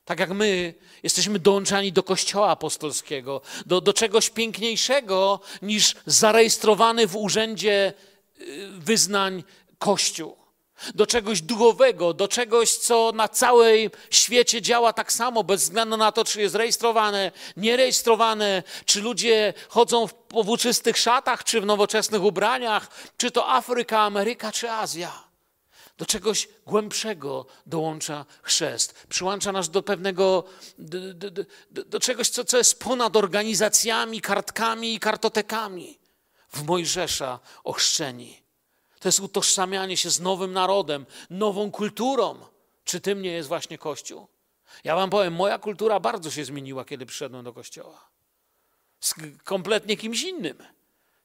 [0.04, 7.16] Tak jak my jesteśmy dołączani do Kościoła Apostolskiego, do, do czegoś piękniejszego niż zarejestrowany w
[7.16, 7.92] urzędzie
[8.40, 9.44] y, wyznań
[9.78, 10.47] Kościół
[10.94, 16.12] do czegoś duchowego, do czegoś, co na całej świecie działa tak samo, bez względu na
[16.12, 22.88] to, czy jest rejestrowane, nierejestrowane, czy ludzie chodzą w powłóczystych szatach, czy w nowoczesnych ubraniach,
[23.16, 25.28] czy to Afryka, Ameryka, czy Azja.
[25.98, 29.06] Do czegoś głębszego dołącza chrzest.
[29.08, 30.44] Przyłącza nas do pewnego,
[30.78, 31.44] do, do, do,
[31.84, 35.98] do czegoś, co, co jest ponad organizacjami, kartkami i kartotekami.
[36.52, 38.47] W Mojżesza ochrzczeni
[39.00, 42.38] to jest utożsamianie się z nowym narodem, nową kulturą.
[42.84, 44.26] Czy tym nie jest właśnie Kościół?
[44.84, 48.08] Ja wam powiem, moja kultura bardzo się zmieniła, kiedy przyszedłem do Kościoła.
[49.00, 50.58] Z kompletnie kimś innym.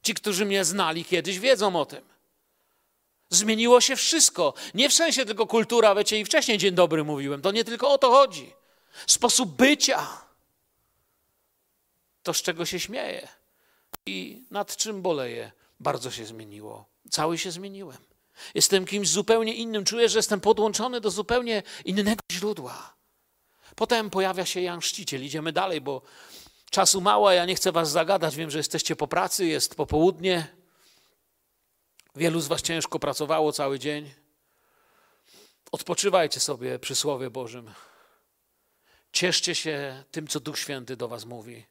[0.03, 2.01] Ci, którzy mnie znali kiedyś, wiedzą o tym.
[3.29, 4.53] Zmieniło się wszystko.
[4.73, 7.41] Nie w sensie tylko kultura, wiecie, i wcześniej dzień dobry mówiłem.
[7.41, 8.53] To nie tylko o to chodzi.
[9.07, 10.07] Sposób bycia.
[12.23, 13.27] To, z czego się śmieję
[14.05, 16.92] i nad czym boleję, bardzo się zmieniło.
[17.09, 17.97] Cały się zmieniłem.
[18.55, 19.85] Jestem kimś zupełnie innym.
[19.85, 22.95] Czuję, że jestem podłączony do zupełnie innego źródła.
[23.75, 25.25] Potem pojawia się Jan Chrzciciel.
[25.25, 26.01] Idziemy dalej, bo
[26.69, 28.35] czasu mało, ja nie chcę was zagadać.
[28.35, 30.47] Wiem, że jesteście po pracy, jest popołudnie.
[32.15, 34.13] Wielu z was ciężko pracowało cały dzień.
[35.71, 37.71] Odpoczywajcie sobie przy Słowie Bożym.
[39.11, 41.65] Cieszcie się tym, co Duch Święty do Was mówi.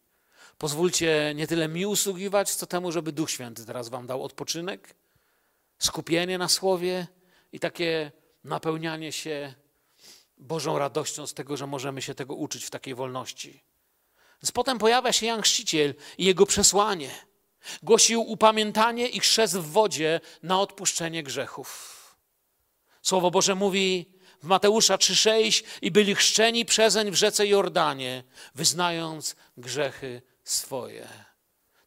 [0.59, 4.95] Pozwólcie nie tyle mi usługiwać, co temu, żeby Duch Święty teraz Wam dał odpoczynek,
[5.83, 7.07] skupienie na Słowie
[7.53, 8.13] i takie
[8.45, 9.55] napełnianie się
[10.39, 13.65] Bożą radością z tego, że możemy się tego uczyć w takiej wolności.
[14.43, 17.11] Więc potem pojawia się Jan Chrzciciel i jego przesłanie.
[17.83, 21.99] Głosił upamiętanie i chrzest w wodzie na odpuszczenie grzechów.
[23.03, 30.23] Słowo Boże mówi w Mateusza 3,6 i byli chrzczeni przezeń w rzece Jordanie, wyznając grzechy
[30.45, 31.32] swoje.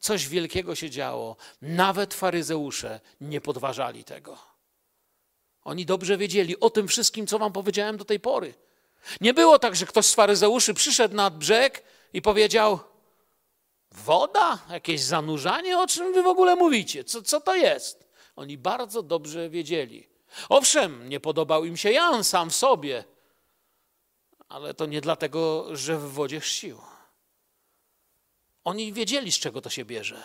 [0.05, 1.35] Coś wielkiego się działo.
[1.61, 4.37] Nawet faryzeusze nie podważali tego.
[5.63, 8.53] Oni dobrze wiedzieli o tym wszystkim, co wam powiedziałem do tej pory.
[9.21, 12.79] Nie było tak, że ktoś z faryzeuszy przyszedł nad brzeg i powiedział:
[13.91, 14.59] Woda?
[14.69, 15.79] Jakieś zanurzanie?
[15.79, 17.03] O czym wy w ogóle mówicie?
[17.03, 18.07] Co, co to jest?
[18.35, 20.07] Oni bardzo dobrze wiedzieli.
[20.49, 23.03] Owszem, nie podobał im się Jan sam w sobie,
[24.49, 26.94] ale to nie dlatego, że w wodzie chrzcił.
[28.65, 30.23] Oni wiedzieli, z czego to się bierze.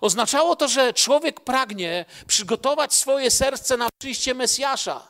[0.00, 5.08] Oznaczało to, że człowiek pragnie przygotować swoje serce na przyjście Mesjasza.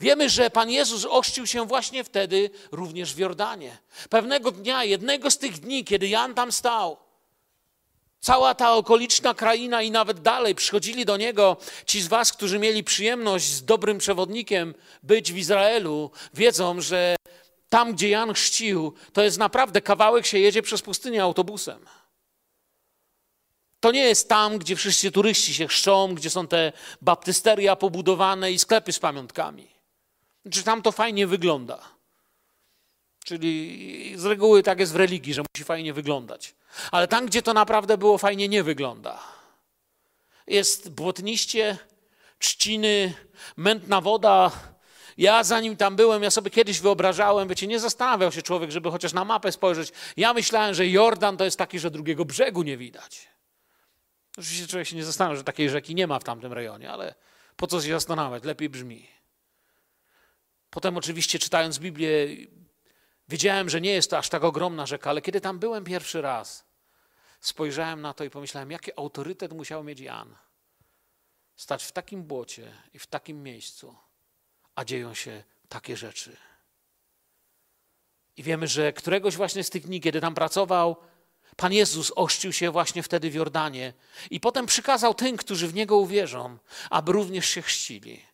[0.00, 3.78] Wiemy, że Pan Jezus ochrzcił się właśnie wtedy również w Jordanie.
[4.10, 6.96] Pewnego dnia, jednego z tych dni, kiedy Jan tam stał,
[8.20, 11.56] cała ta okoliczna kraina i nawet dalej przychodzili do niego
[11.86, 17.16] ci z Was, którzy mieli przyjemność z dobrym przewodnikiem być w Izraelu, wiedzą, że
[17.68, 21.86] tam, gdzie Jan chrzcił, to jest naprawdę kawałek się jedzie przez pustynię autobusem.
[23.80, 28.58] To nie jest tam, gdzie wszyscy turyści się chrzczą, gdzie są te baptysteria pobudowane i
[28.58, 29.68] sklepy z pamiątkami.
[30.50, 31.78] Czy tam to fajnie wygląda?
[33.24, 36.54] Czyli z reguły tak jest w religii, że musi fajnie wyglądać.
[36.90, 39.18] Ale tam, gdzie to naprawdę było fajnie, nie wygląda.
[40.46, 41.78] Jest błotniście,
[42.38, 43.14] trzciny,
[43.56, 44.50] mętna woda.
[45.18, 49.12] Ja zanim tam byłem, ja sobie kiedyś wyobrażałem, wiecie, nie zastanawiał się człowiek, żeby chociaż
[49.12, 49.92] na mapę spojrzeć.
[50.16, 53.29] Ja myślałem, że Jordan to jest taki, że drugiego brzegu nie widać.
[54.38, 57.14] Oczywiście człowiek się nie zastanawia, że takiej rzeki nie ma w tamtym rejonie, ale
[57.56, 58.44] po co się zastanawiać?
[58.44, 59.08] Lepiej brzmi.
[60.70, 62.36] Potem oczywiście czytając Biblię,
[63.28, 66.64] wiedziałem, że nie jest to aż tak ogromna rzeka, ale kiedy tam byłem pierwszy raz,
[67.40, 70.36] spojrzałem na to i pomyślałem, jaki autorytet musiał mieć Jan.
[71.56, 73.96] Stać w takim błocie i w takim miejscu,
[74.74, 76.36] a dzieją się takie rzeczy.
[78.36, 80.96] I wiemy, że któregoś właśnie z tych dni, kiedy tam pracował,
[81.56, 83.92] Pan Jezus ochrzcił się właśnie wtedy w Jordanie
[84.30, 86.58] i potem przykazał tym, którzy w Niego uwierzą,
[86.90, 88.26] aby również się chrzcili.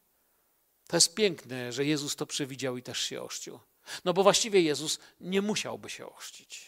[0.87, 3.61] To jest piękne, że Jezus to przewidział i też się ochrzcił.
[4.05, 6.67] No bo właściwie Jezus nie musiałby się ochrzcić.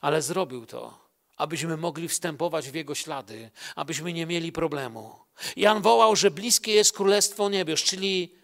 [0.00, 5.18] Ale zrobił to, abyśmy mogli wstępować w Jego ślady, abyśmy nie mieli problemu.
[5.56, 8.34] Jan wołał, że bliskie jest Królestwo Niebios, czyli,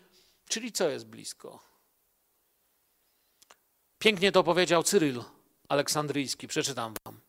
[0.48, 1.64] czyli co jest blisko?
[3.98, 5.24] Pięknie to powiedział Cyryl
[5.70, 7.20] Aleksandryjski, przeczytam wam.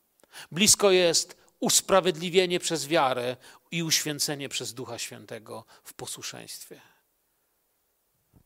[0.51, 3.38] Blisko jest usprawiedliwienie przez wiarę
[3.71, 6.82] i uświęcenie przez Ducha Świętego w posłuszeństwie.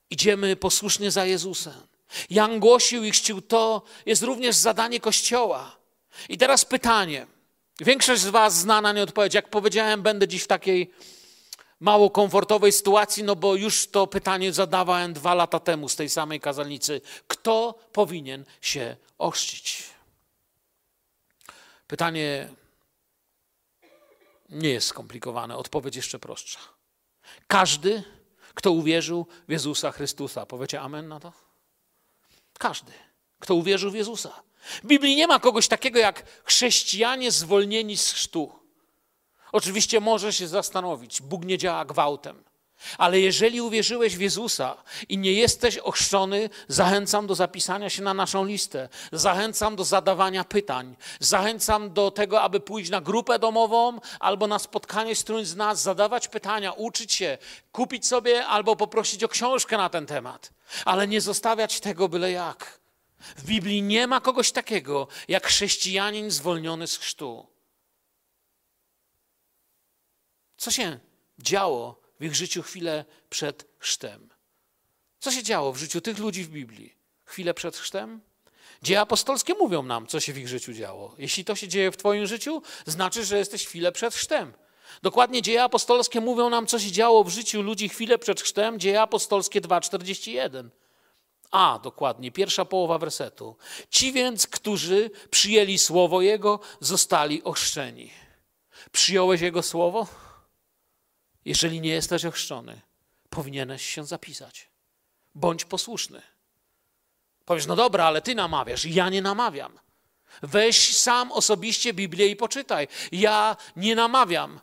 [0.10, 1.88] Idziemy posłusznie za Jezusem.
[2.29, 5.77] Jan głosił i chrzcił to, jest również zadanie Kościoła.
[6.29, 7.27] I teraz pytanie.
[7.79, 9.34] Większość z Was zna na nie odpowiedź.
[9.34, 10.91] Jak powiedziałem, będę dziś w takiej
[11.79, 16.39] mało komfortowej sytuacji, no bo już to pytanie zadawałem dwa lata temu z tej samej
[16.39, 17.01] kazalnicy.
[17.27, 19.83] Kto powinien się ochrzcić?
[21.88, 22.49] Pytanie
[24.49, 26.59] nie jest skomplikowane, odpowiedź jeszcze prostsza.
[27.47, 28.03] Każdy,
[28.53, 30.45] kto uwierzył w Jezusa Chrystusa.
[30.45, 31.33] Powiecie amen na to?
[32.59, 32.91] Każdy,
[33.39, 34.43] kto uwierzył w Jezusa.
[34.83, 38.64] W Biblii nie ma kogoś takiego jak chrześcijanie zwolnieni z chrztu.
[39.51, 42.43] Oczywiście może się zastanowić, Bóg nie działa gwałtem.
[42.97, 44.77] Ale jeżeli uwierzyłeś w Jezusa
[45.10, 48.89] i nie jesteś ochrzczony, zachęcam do zapisania się na naszą listę.
[49.12, 50.95] Zachęcam do zadawania pytań.
[51.19, 55.81] Zachęcam do tego, aby pójść na grupę domową albo na spotkanie z którymś z nas,
[55.81, 57.38] zadawać pytania, uczyć się,
[57.71, 60.51] kupić sobie albo poprosić o książkę na ten temat.
[60.86, 62.79] Ale nie zostawiać tego byle jak.
[63.38, 67.54] W Biblii nie ma kogoś takiego jak chrześcijanin zwolniony z chrztu.
[70.65, 70.99] Co się
[71.39, 74.30] działo w ich życiu chwilę przed chrztem?
[75.19, 78.21] Co się działo w życiu tych ludzi w Biblii chwilę przed chrztem?
[78.82, 81.15] Dzieje apostolskie mówią nam, co się w ich życiu działo.
[81.17, 84.54] Jeśli to się dzieje w Twoim życiu, znaczy, że jesteś chwilę przed chrztem.
[85.02, 88.79] Dokładnie dzieje apostolskie mówią nam, co się działo w życiu ludzi chwilę przed chrztem.
[88.79, 90.69] Dzieje apostolskie 2,41.
[91.52, 93.56] A, dokładnie, pierwsza połowa wersetu.
[93.89, 98.12] Ci więc, którzy przyjęli słowo Jego, zostali ochrzczeni.
[98.92, 100.25] Przyjąłeś Jego słowo?
[101.46, 102.81] Jeżeli nie jesteś ochrzczony,
[103.29, 104.69] powinieneś się zapisać.
[105.35, 106.21] Bądź posłuszny.
[107.46, 108.85] Powiesz, no dobra, ale ty namawiasz.
[108.85, 109.79] Ja nie namawiam.
[110.41, 112.87] Weź sam osobiście Biblię i poczytaj.
[113.12, 114.60] Ja nie namawiam.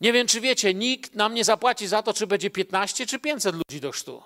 [0.00, 3.54] Nie wiem, czy wiecie, nikt nam nie zapłaci za to, czy będzie 15 czy 500
[3.54, 4.22] ludzi do chrztu.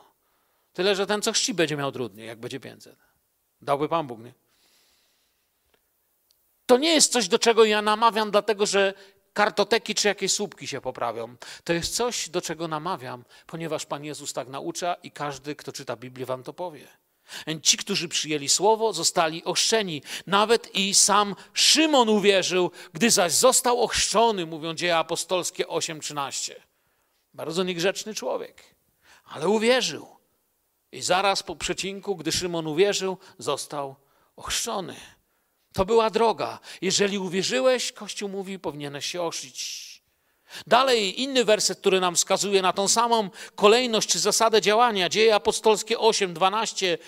[0.73, 2.97] Tyle, że ten, co chrzci, będzie miał trudniej, jak będzie 500.
[3.63, 4.33] Dałby Pan Bóg, nie?
[6.67, 8.95] To nie jest coś, do czego ja namawiam, dlatego że
[9.33, 11.37] kartoteki czy jakieś słupki się poprawią.
[11.65, 15.97] To jest coś, do czego namawiam, ponieważ Pan Jezus tak naucza i każdy, kto czyta
[15.97, 16.89] Biblię, wam to powie.
[17.63, 20.03] Ci, którzy przyjęli słowo, zostali ochrzczeni.
[20.27, 26.55] Nawet i sam Szymon uwierzył, gdy zaś został ochrzczony, mówią dzieje apostolskie 8:13.
[27.35, 28.75] Bardzo niegrzeczny człowiek,
[29.25, 30.17] ale uwierzył.
[30.93, 33.97] I zaraz po przecinku, gdy Szymon uwierzył, został
[34.37, 34.97] ochrzczony.
[35.73, 36.59] To była droga.
[36.83, 39.91] Jeżeli uwierzyłeś, Kościół mówi, powinieneś się ochrzcić.
[40.67, 45.09] Dalej inny werset, który nam wskazuje na tą samą kolejność czy zasadę działania.
[45.09, 46.99] Dzieje apostolskie 8, 12.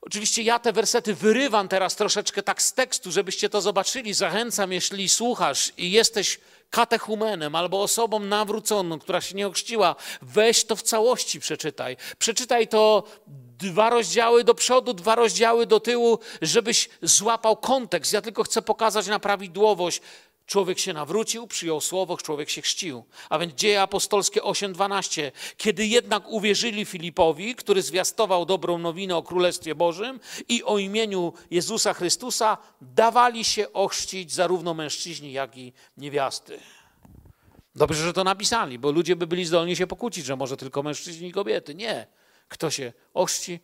[0.00, 4.14] Oczywiście ja te wersety wyrywam teraz troszeczkę tak z tekstu, żebyście to zobaczyli.
[4.14, 10.76] Zachęcam, jeśli słuchasz i jesteś katechumenem albo osobą nawróconą, która się nie ochrzciła, weź to
[10.76, 11.96] w całości przeczytaj.
[12.18, 13.04] Przeczytaj to
[13.62, 18.12] dwa rozdziały do przodu, dwa rozdziały do tyłu, żebyś złapał kontekst.
[18.12, 20.00] Ja tylko chcę pokazać na prawidłowość.
[20.46, 23.04] Człowiek się nawrócił, przyjął słowo, człowiek się chrzcił.
[23.30, 25.32] A więc dzieje apostolskie 8:12.
[25.56, 31.94] Kiedy jednak uwierzyli Filipowi, który zwiastował dobrą nowinę o Królestwie Bożym i o imieniu Jezusa
[31.94, 36.58] Chrystusa, dawali się ochrzcić zarówno mężczyźni, jak i niewiasty.
[37.74, 41.28] Dobrze, że to napisali, bo ludzie by byli zdolni się pokłócić, że może tylko mężczyźni
[41.28, 41.74] i kobiety.
[41.74, 42.06] Nie.
[42.52, 43.60] Kto się ochrzci,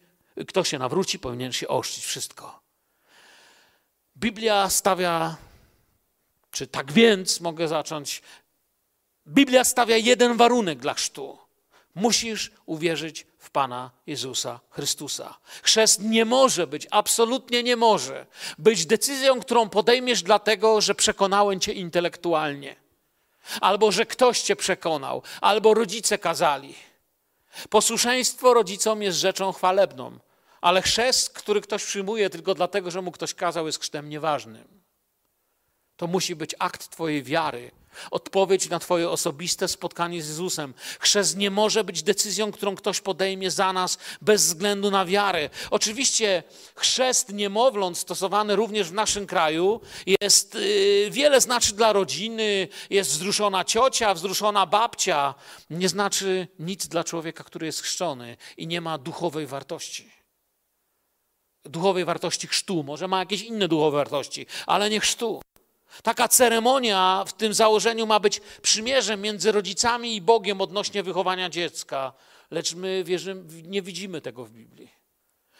[0.48, 2.60] kto się nawróci, powinien się ochrzcić wszystko.
[4.16, 5.36] Biblia stawia
[6.50, 8.22] czy tak więc mogę zacząć?
[9.26, 11.38] Biblia stawia jeden warunek dla chrztu.
[11.94, 15.38] Musisz uwierzyć w Pana Jezusa Chrystusa.
[15.62, 18.26] Chrzest nie może być, absolutnie nie może
[18.58, 22.76] być decyzją, którą podejmiesz dlatego, że przekonałem cię intelektualnie,
[23.60, 26.74] albo że ktoś cię przekonał, albo rodzice kazali.
[27.70, 30.18] Posłuszeństwo rodzicom jest rzeczą chwalebną,
[30.60, 34.82] ale chrzest, który ktoś przyjmuje tylko dlatego, że mu ktoś kazał, jest chrztem nieważnym.
[35.96, 37.70] To musi być akt Twojej wiary,
[38.10, 40.74] odpowiedź na Twoje osobiste spotkanie z Jezusem.
[41.00, 45.50] Chrzest nie może być decyzją, którą ktoś podejmie za nas bez względu na wiarę.
[45.70, 46.42] Oczywiście
[46.74, 49.80] chrzest niemowląt stosowany również w naszym kraju
[50.20, 55.34] jest yy, wiele znaczy dla rodziny, jest wzruszona ciocia, wzruszona babcia.
[55.70, 60.18] Nie znaczy nic dla człowieka, który jest chrzczony i nie ma duchowej wartości
[61.64, 62.82] duchowej wartości chrztu.
[62.82, 65.40] Może ma jakieś inne duchowe wartości, ale nie chrztu.
[66.02, 72.12] Taka ceremonia w tym założeniu ma być przymierzem między rodzicami i Bogiem odnośnie wychowania dziecka,
[72.50, 74.98] lecz my wierzymy, nie widzimy tego w Biblii.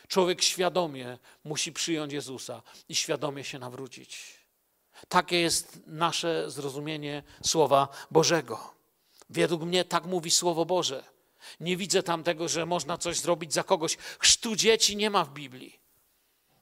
[0.08, 4.38] Człowiek świadomie musi przyjąć Jezusa i świadomie się nawrócić.
[5.08, 8.74] Takie jest nasze zrozumienie Słowa Bożego.
[9.30, 11.04] Według mnie tak mówi Słowo Boże.
[11.60, 13.96] Nie widzę tam tego, że można coś zrobić za kogoś.
[13.96, 15.78] Chrztu dzieci nie ma w Biblii.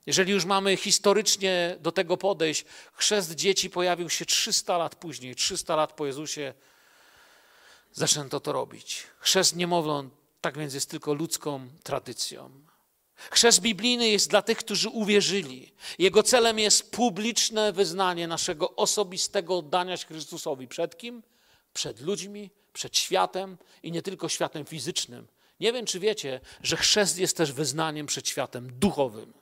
[0.07, 5.77] Jeżeli już mamy historycznie do tego podejść, chrzest dzieci pojawił się 300 lat później, 300
[5.77, 6.55] lat po Jezusie
[7.93, 9.03] zaczęto to robić.
[9.21, 10.15] Chrzest niemowląt
[10.47, 12.51] tak więc jest tylko ludzką tradycją.
[13.31, 15.73] Chrzest biblijny jest dla tych, którzy uwierzyli.
[15.99, 20.69] Jego celem jest publiczne wyznanie naszego osobistego oddania się Chrystusowi.
[20.69, 21.23] Przed kim?
[21.75, 25.27] Przed ludźmi, przed światem i nie tylko światem fizycznym.
[25.61, 29.33] Nie wiem, czy wiecie, że chrzest jest też wyznaniem przed światem duchowym.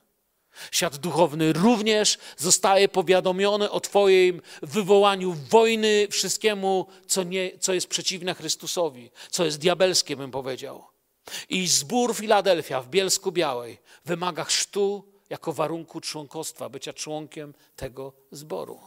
[0.71, 8.33] Świat duchowny również zostaje powiadomiony o Twoim wywołaniu wojny wszystkiemu, co, nie, co jest przeciwne
[8.33, 10.83] Chrystusowi, co jest diabelskie, bym powiedział.
[11.49, 18.79] I zbór Filadelfia w Bielsku Białej wymaga chrztu jako warunku członkostwa, bycia członkiem tego zboru.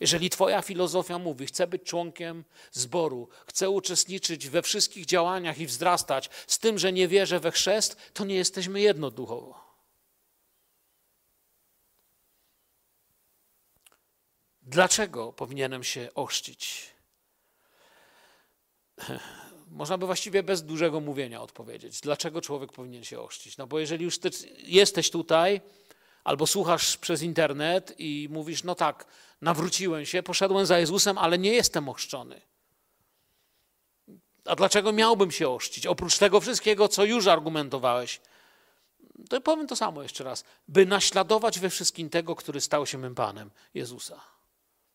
[0.00, 6.30] Jeżeli Twoja filozofia mówi, chcę być członkiem zboru, chcę uczestniczyć we wszystkich działaniach i wzrastać,
[6.46, 9.67] z tym, że nie wierzę we chrzest, to nie jesteśmy jedno duchowo.
[14.78, 16.86] Dlaczego powinienem się ochrzcić?
[19.70, 22.00] Można by właściwie bez dużego mówienia odpowiedzieć.
[22.00, 23.56] Dlaczego człowiek powinien się ochrzcić?
[23.56, 24.18] No bo jeżeli już
[24.58, 25.60] jesteś tutaj,
[26.24, 29.06] albo słuchasz przez internet i mówisz, no tak,
[29.40, 32.40] nawróciłem się, poszedłem za Jezusem, ale nie jestem ochrzczony.
[34.44, 35.86] A dlaczego miałbym się ochrzcić?
[35.86, 38.20] Oprócz tego wszystkiego, co już argumentowałeś,
[39.28, 40.44] to powiem to samo jeszcze raz.
[40.68, 44.37] By naśladować we wszystkim tego, który stał się mym Panem, Jezusa.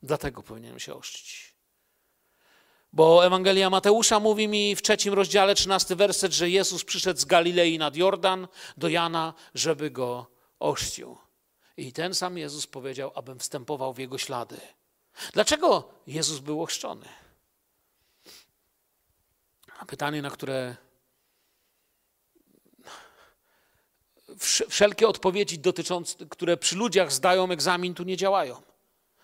[0.03, 1.53] Dlatego powinienem się ochrzcić.
[2.93, 7.77] Bo Ewangelia Mateusza mówi mi w trzecim rozdziale, trzynasty werset, że Jezus przyszedł z Galilei
[7.77, 8.47] nad Jordan
[8.77, 10.27] do Jana, żeby go
[10.59, 11.17] ochrzcił.
[11.77, 14.57] I ten sam Jezus powiedział, abym wstępował w jego ślady.
[15.33, 17.05] Dlaczego Jezus był ochrzczony?
[19.87, 20.75] Pytanie, na które
[24.69, 28.72] wszelkie odpowiedzi dotyczące, które przy ludziach zdają egzamin, tu nie działają.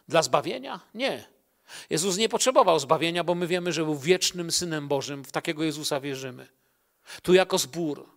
[0.10, 0.80] Dla zbawienia?
[0.94, 1.28] Nie.
[1.90, 5.24] Jezus nie potrzebował zbawienia, bo my wiemy, że był wiecznym Synem Bożym.
[5.24, 6.48] W takiego Jezusa wierzymy.
[7.22, 8.10] Tu jako zbór,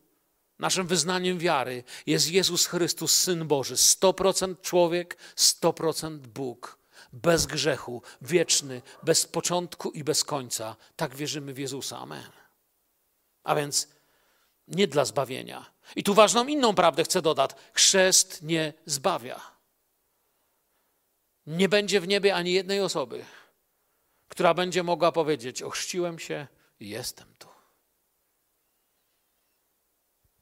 [0.59, 3.75] naszym wyznaniem wiary jest Jezus Chrystus, Syn Boży.
[3.75, 6.79] 100% człowiek, 100% Bóg.
[7.13, 10.77] Bez grzechu, wieczny, bez początku i bez końca.
[10.97, 11.99] Tak wierzymy w Jezusa.
[11.99, 12.31] Amen.
[13.45, 13.89] A więc
[14.69, 15.71] nie dla zbawienia.
[15.97, 17.51] I tu ważną inną prawdę chcę dodać.
[17.73, 19.53] Chrzest nie zbawia.
[21.47, 23.25] Nie będzie w niebie ani jednej osoby,
[24.29, 26.47] która będzie mogła powiedzieć: Ochrzciłem się
[26.81, 27.49] i jestem tu.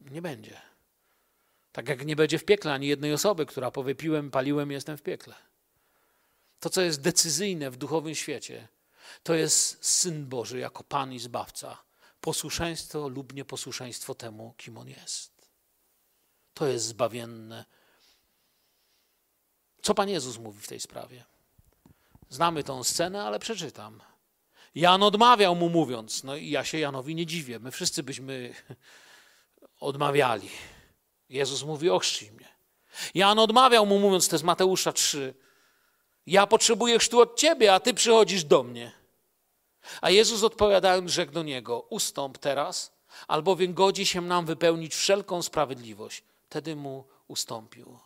[0.01, 0.61] Nie będzie.
[1.73, 5.03] Tak jak nie będzie w piekle ani jednej osoby, która powie: Piłem, paliłem, jestem w
[5.03, 5.35] piekle.
[6.61, 8.69] To, co jest decyzyjne w duchowym świecie,
[9.23, 11.83] to jest Syn Boży jako Pan i Zbawca.
[12.21, 15.51] Posłuszeństwo lub nieposłuszeństwo temu, kim On jest.
[16.55, 17.65] To jest zbawienne.
[19.83, 21.25] Co Pan Jezus mówi w tej sprawie?
[22.29, 24.01] Znamy tą scenę, ale przeczytam.
[24.75, 28.55] Jan odmawiał mu mówiąc, no i ja się Janowi nie dziwię, my wszyscy byśmy
[29.81, 30.49] odmawiali.
[31.29, 32.49] Jezus mówi, ochrzcij mnie.
[33.15, 35.35] Jan odmawiał mu mówiąc, to jest Mateusza 3,
[36.27, 38.93] ja potrzebuję chrztu od ciebie, a ty przychodzisz do mnie.
[40.01, 42.93] A Jezus odpowiadając rzekł do niego, ustąp teraz,
[43.29, 46.25] albowiem godzi się nam wypełnić wszelką sprawiedliwość.
[46.47, 47.99] Wtedy mu ustąpił.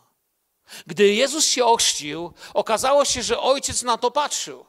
[0.87, 4.65] Gdy Jezus się ochrzcił, okazało się, że ojciec na to patrzył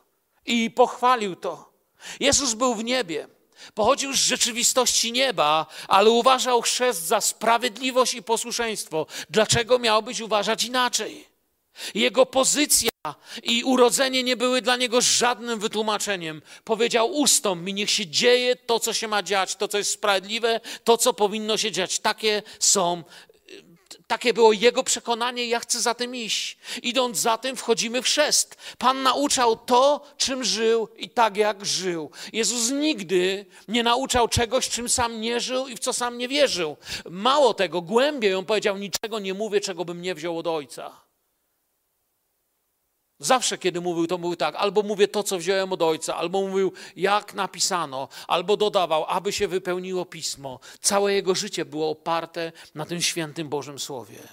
[0.46, 1.72] i pochwalił to.
[2.20, 3.28] Jezus był w niebie.
[3.74, 9.06] Pochodził z rzeczywistości nieba, ale uważał chrzest za sprawiedliwość i posłuszeństwo.
[9.30, 11.28] Dlaczego miałbyś uważać inaczej?
[11.94, 12.90] Jego pozycja
[13.42, 16.42] i urodzenie nie były dla niego żadnym wytłumaczeniem.
[16.64, 20.60] Powiedział: Ustąp mi, niech się dzieje to, co się ma dziać, to, co jest sprawiedliwe,
[20.84, 21.98] to, co powinno się dziać.
[21.98, 23.04] Takie są
[24.06, 26.58] takie było jego przekonanie, ja chcę za tym iść.
[26.82, 28.56] Idąc za tym, wchodzimy w chrzest.
[28.78, 32.10] Pan nauczał to, czym żył i tak jak żył.
[32.32, 36.76] Jezus nigdy nie nauczał czegoś, czym sam nie żył i w co sam nie wierzył.
[37.10, 41.05] Mało tego, głębiej on powiedział: Niczego nie mówię, czego bym nie wziął od Ojca.
[43.18, 46.72] Zawsze, kiedy mówił, to mówił tak, albo mówię to, co wziąłem od ojca, albo mówił,
[46.96, 50.60] jak napisano, albo dodawał, aby się wypełniło pismo.
[50.80, 54.28] Całe jego życie było oparte na tym świętym Bożym Słowie.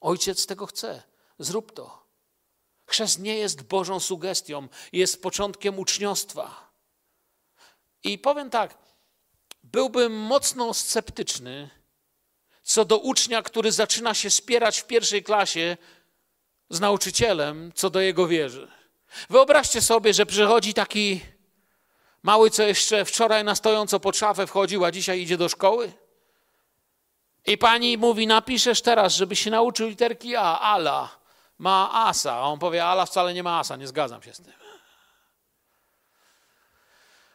[0.00, 1.02] Ojciec tego chce.
[1.38, 2.02] Zrób to.
[2.86, 6.72] Chrzest nie jest Bożą sugestią, jest początkiem uczniostwa.
[8.04, 8.78] I powiem tak,
[9.62, 11.70] byłbym mocno sceptyczny
[12.62, 15.76] co do ucznia, który zaczyna się spierać w pierwszej klasie
[16.70, 18.68] z nauczycielem co do jego wierzy.
[19.30, 21.20] Wyobraźcie sobie, że przychodzi taki
[22.22, 25.92] mały, co jeszcze wczoraj na stojąco pod szafę wchodził, a dzisiaj idzie do szkoły.
[27.46, 31.08] I pani mówi, napiszesz teraz, żeby się nauczył literki A, Ala,
[31.58, 32.32] ma asa.
[32.32, 34.52] A on powie, Ala wcale nie ma asa, nie zgadzam się z tym.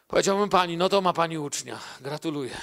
[0.08, 2.56] Powiedziałbym pani, no to ma pani ucznia, gratuluję.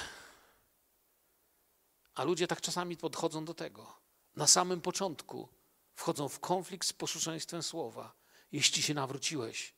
[2.14, 3.92] A ludzie tak czasami podchodzą do tego.
[4.36, 5.48] Na samym początku
[5.96, 8.12] wchodzą w konflikt z posłuszeństwem słowa.
[8.52, 9.74] Jeśli się nawróciłeś,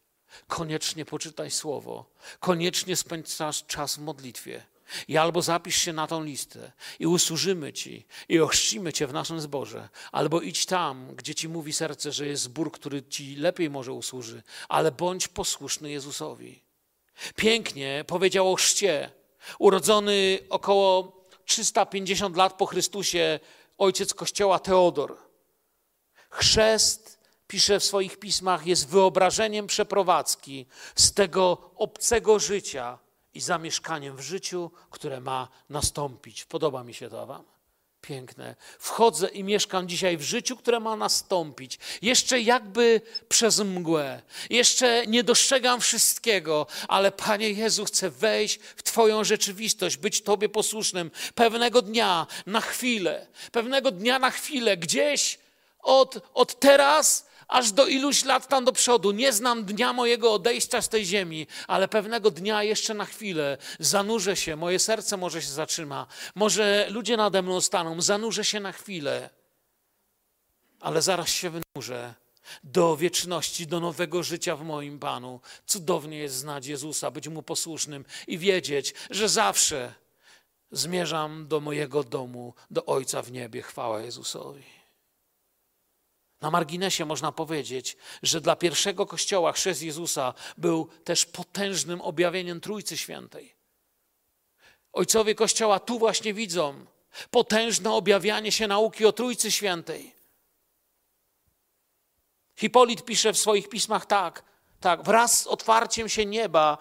[0.48, 2.10] koniecznie poczytaj słowo,
[2.40, 4.66] koniecznie spędzasz czas w modlitwie.
[5.08, 9.40] I albo zapisz się na tą listę i usłużymy Ci i ochrzcimy Cię w naszym
[9.40, 13.92] zborze, albo idź tam, gdzie Ci mówi serce, że jest zbór, który Ci lepiej może
[13.92, 16.62] usłuży, ale bądź posłuszny Jezusowi.
[17.36, 19.10] Pięknie powiedział o chrzcie.
[19.58, 23.40] Urodzony około 350 lat po Chrystusie
[23.78, 25.28] ojciec kościoła Teodor
[26.31, 30.66] Chrzest, pisze w swoich pismach, jest wyobrażeniem przeprowadzki
[30.97, 32.99] z tego obcego życia
[33.35, 36.45] i zamieszkaniem w życiu, które ma nastąpić.
[36.45, 37.45] Podoba mi się to Wam?
[38.01, 38.57] Piękne.
[38.79, 41.79] Wchodzę i mieszkam dzisiaj w życiu, które ma nastąpić.
[42.03, 44.22] Jeszcze jakby przez mgłę.
[44.51, 51.11] Jeszcze nie dostrzegam wszystkiego, ale Panie Jezu, chcę wejść w Twoją rzeczywistość, być Tobie posłusznym.
[51.35, 55.39] Pewnego dnia, na chwilę, pewnego dnia na chwilę, gdzieś
[55.83, 59.11] od, od teraz aż do iluś lat tam do przodu.
[59.11, 64.37] Nie znam dnia mojego odejścia z tej ziemi, ale pewnego dnia jeszcze na chwilę zanurzę
[64.37, 69.31] się, moje serce może się zatrzyma, może ludzie nade mną staną, zanurzę się na chwilę,
[70.81, 72.14] ale zaraz się wynurzę
[72.64, 75.41] do wieczności, do nowego życia w moim Panu.
[75.66, 79.95] Cudownie jest znać Jezusa, być Mu posłusznym i wiedzieć, że zawsze
[80.70, 83.62] zmierzam do mojego domu, do Ojca w niebie.
[83.62, 84.78] Chwała Jezusowi.
[86.41, 92.97] Na marginesie można powiedzieć, że dla pierwszego kościoła chrzest Jezusa był też potężnym objawieniem Trójcy
[92.97, 93.55] Świętej.
[94.93, 96.86] Ojcowie Kościoła tu właśnie widzą
[97.30, 100.14] potężne objawianie się nauki o Trójcy Świętej.
[102.57, 104.45] Hipolit pisze w swoich pismach tak,
[104.80, 106.78] tak, wraz z otwarciem się nieba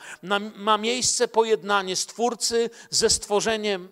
[0.56, 3.90] ma miejsce pojednanie Stwórcy ze stworzeniem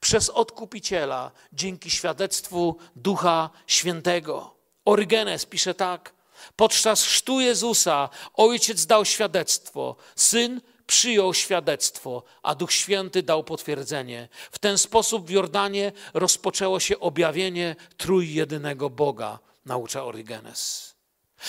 [0.00, 4.59] przez Odkupiciela dzięki świadectwu Ducha Świętego.
[4.90, 6.12] Orygenes pisze tak,
[6.56, 14.28] podczas chrztu Jezusa Ojciec dał świadectwo, Syn przyjął świadectwo, a Duch Święty dał potwierdzenie.
[14.52, 20.94] W ten sposób w Jordanie rozpoczęło się objawienie trójjedynego Boga, naucza Orygenes.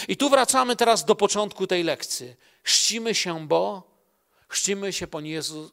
[0.07, 2.35] I tu wracamy teraz do początku tej lekcji.
[2.63, 3.83] Chrzcimy się, bo
[4.47, 5.07] chrzcimy się,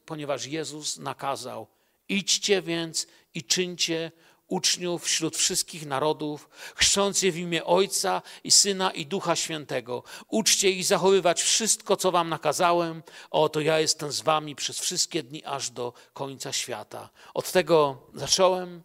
[0.05, 1.67] ponieważ Jezus nakazał.
[2.09, 4.13] Idźcie więc i czyńcie
[4.49, 10.03] uczniów wśród wszystkich narodów, chrzcząc je w imię Ojca i Syna i Ducha Świętego.
[10.29, 13.03] Uczcie ich zachowywać wszystko, co wam nakazałem.
[13.31, 17.11] Oto ja jestem z wami przez wszystkie dni aż do końca świata.
[17.35, 18.83] Od tego zacząłem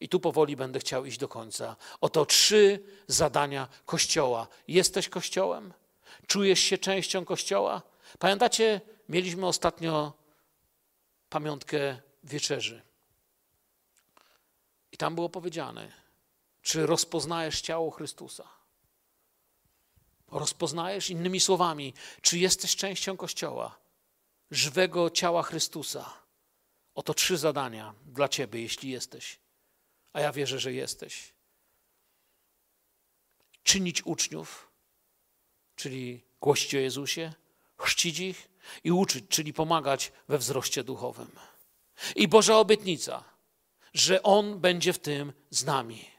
[0.00, 1.76] i tu powoli będę chciał iść do końca.
[2.00, 4.48] Oto trzy zadania Kościoła.
[4.68, 5.72] Jesteś Kościołem?
[6.26, 7.82] Czujesz się częścią Kościoła?
[8.18, 10.12] Pamiętacie, mieliśmy ostatnio
[11.28, 12.82] pamiątkę wieczerzy.
[14.94, 15.92] I tam było powiedziane,
[16.62, 18.48] czy rozpoznajesz ciało Chrystusa?
[20.30, 23.78] Rozpoznajesz innymi słowami, czy jesteś częścią Kościoła,
[24.50, 26.14] żywego ciała Chrystusa?
[26.94, 29.38] Oto trzy zadania dla Ciebie, jeśli jesteś.
[30.12, 31.32] A ja wierzę, że jesteś.
[33.62, 34.70] Czynić uczniów,
[35.76, 37.32] czyli głosić o Jezusie,
[37.76, 38.48] chrzcić ich
[38.84, 41.30] i uczyć, czyli pomagać we wzroście duchowym.
[42.16, 43.24] I Boża obietnica–
[43.94, 46.10] że On będzie w tym z nami.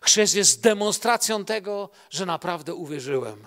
[0.00, 3.46] Chrzest jest demonstracją tego, że naprawdę uwierzyłem.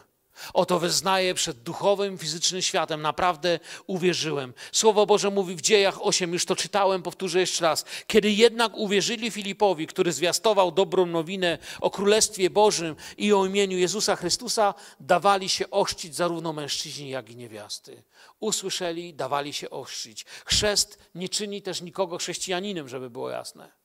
[0.53, 3.01] Oto wyznaję przed duchowym, fizycznym światem.
[3.01, 4.53] Naprawdę uwierzyłem.
[4.71, 7.85] Słowo Boże mówi w dziejach 8, już to czytałem, powtórzę jeszcze raz.
[8.07, 14.15] Kiedy jednak uwierzyli Filipowi, który zwiastował dobrą nowinę o Królestwie Bożym i o imieniu Jezusa
[14.15, 18.03] Chrystusa, dawali się ochrzcić zarówno mężczyźni, jak i niewiasty.
[18.39, 20.25] Usłyszeli, dawali się ochrzcić.
[20.45, 23.80] Chrzest nie czyni też nikogo chrześcijaninem, żeby było jasne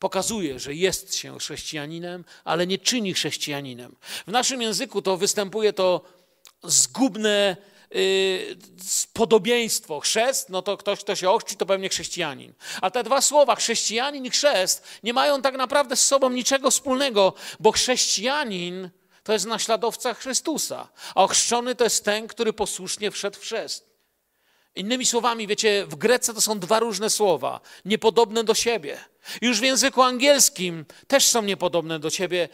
[0.00, 3.96] pokazuje, że jest się chrześcijaninem, ale nie czyni chrześcijaninem.
[4.26, 6.00] W naszym języku to występuje to
[6.62, 7.56] zgubne
[7.90, 8.56] yy,
[9.12, 10.00] podobieństwo.
[10.00, 12.52] Chrzest, no to ktoś, kto się ochrzci, to pewnie chrześcijanin.
[12.80, 17.34] A te dwa słowa, chrześcijanin i chrzest, nie mają tak naprawdę z sobą niczego wspólnego,
[17.60, 18.90] bo chrześcijanin
[19.24, 23.90] to jest naśladowca Chrystusa, a ochrzczony to jest ten, który posłusznie wszedł w chrzest.
[24.74, 28.98] Innymi słowami, wiecie, w Grece to są dwa różne słowa, niepodobne do siebie.
[29.40, 32.48] Już w języku angielskim też są niepodobne do siebie.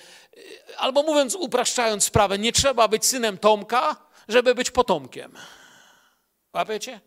[0.76, 3.96] Albo mówiąc, upraszczając sprawę, nie trzeba być synem Tomka,
[4.28, 5.32] żeby być potomkiem.
[6.52, 7.00] Łapiecie?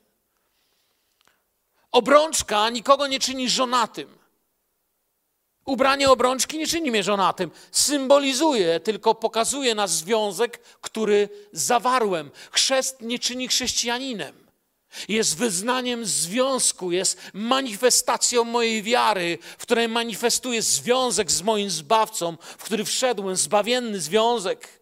[1.92, 4.20] Obrączka nikogo nie czyni żonatym.
[5.66, 7.52] Ubranie obrączki nie czyni mnie żonatym.
[7.72, 12.32] Symbolizuje, tylko pokazuje nas związek, który zawarłem.
[12.52, 14.49] Chrzest nie czyni chrześcijaninem.
[15.08, 22.64] Jest wyznaniem związku, jest manifestacją mojej wiary, w której manifestuję związek z moim zbawcą, w
[22.64, 24.80] który wszedłem, zbawienny związek.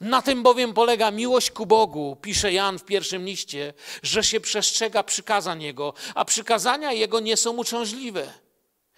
[0.00, 5.02] Na tym bowiem polega miłość ku Bogu, pisze Jan w pierwszym liście, że się przestrzega
[5.02, 8.32] przykazań Jego, a przykazania Jego nie są uciążliwe.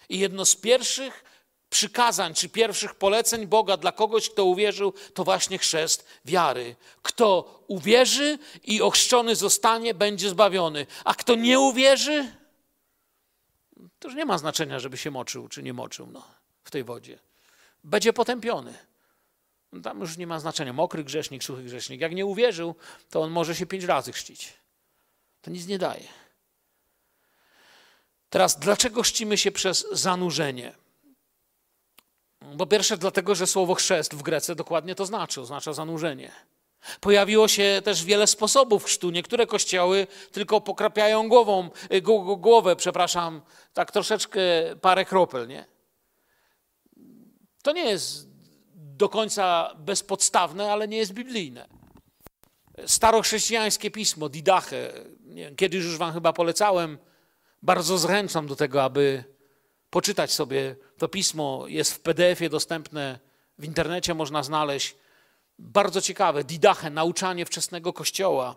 [0.09, 1.23] I jedno z pierwszych
[1.69, 6.75] przykazań czy pierwszych poleceń Boga dla kogoś, kto uwierzył, to właśnie chrzest wiary.
[7.01, 12.31] Kto uwierzy i ochrzczony zostanie, będzie zbawiony, a kto nie uwierzy,
[13.99, 16.27] to już nie ma znaczenia, żeby się moczył czy nie moczył no,
[16.63, 17.19] w tej wodzie.
[17.83, 18.73] Będzie potępiony.
[19.71, 20.73] No, tam już nie ma znaczenia.
[20.73, 22.01] Mokry grzesznik, suchy grzesznik.
[22.01, 22.75] Jak nie uwierzył,
[23.09, 24.53] to on może się pięć razy chrzcić.
[25.41, 26.07] To nic nie daje.
[28.29, 30.75] Teraz, dlaczego chrzcimy się przez zanurzenie?
[32.57, 36.31] Po pierwsze, dlatego, że słowo chrzest w Grece dokładnie to znaczy, oznacza zanurzenie.
[36.99, 39.09] Pojawiło się też wiele sposobów chrztu.
[39.09, 42.01] Niektóre kościoły tylko pokrapiają głową, y,
[42.37, 43.41] głowę, przepraszam,
[43.73, 44.41] tak troszeczkę
[44.81, 45.65] parę kropel, nie?
[47.63, 48.27] To nie jest
[48.75, 51.67] do końca bezpodstawne, ale nie jest biblijne.
[52.85, 54.93] Starochrześcijańskie pismo, Didache,
[55.57, 56.97] kiedyś już wam chyba polecałem,
[57.61, 59.23] bardzo zachęcam do tego, aby
[59.89, 61.63] poczytać sobie to pismo.
[61.67, 63.19] Jest w PDF-ie dostępne
[63.59, 64.95] W internecie można znaleźć
[65.59, 68.55] bardzo ciekawe didache, nauczanie wczesnego kościoła.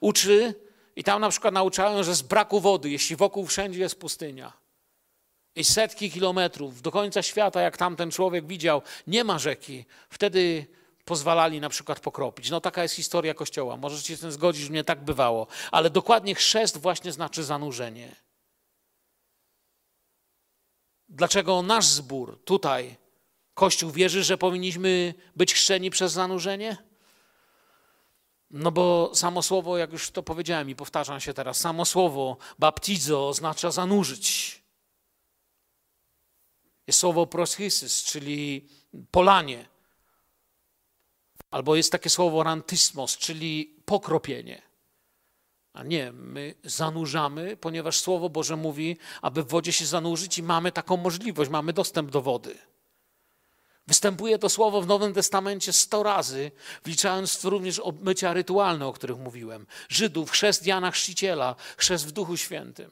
[0.00, 0.54] Uczy
[0.96, 4.52] i tam na przykład nauczają, że z braku wody, jeśli wokół wszędzie jest pustynia
[5.56, 10.66] i setki kilometrów do końca świata, jak tamten człowiek widział, nie ma rzeki, wtedy
[11.04, 12.50] pozwalali na przykład pokropić.
[12.50, 13.76] No taka jest historia Kościoła.
[13.76, 15.46] Możecie się z tym zgodzić, że nie tak bywało.
[15.70, 18.16] Ale dokładnie chrzest właśnie znaczy zanurzenie.
[21.12, 22.96] Dlaczego nasz zbór tutaj,
[23.54, 26.76] Kościół wierzy, że powinniśmy być chrzczeni przez zanurzenie?
[28.50, 33.28] No bo samo słowo, jak już to powiedziałem i powtarzam się teraz, samo słowo baptizo
[33.28, 34.62] oznacza zanurzyć.
[36.86, 38.68] Jest słowo proschysys, czyli
[39.10, 39.68] polanie.
[41.50, 44.71] Albo jest takie słowo rantysmos, czyli pokropienie.
[45.72, 50.72] A nie, my zanurzamy, ponieważ Słowo Boże mówi, aby w wodzie się zanurzyć i mamy
[50.72, 52.58] taką możliwość, mamy dostęp do wody.
[53.86, 56.50] Występuje to słowo w Nowym Testamencie sto razy,
[56.84, 59.66] wliczając również obmycia rytualne, o których mówiłem.
[59.88, 62.90] Żydów, chrzest Jana Chrzciciela, chrzest w Duchu Świętym.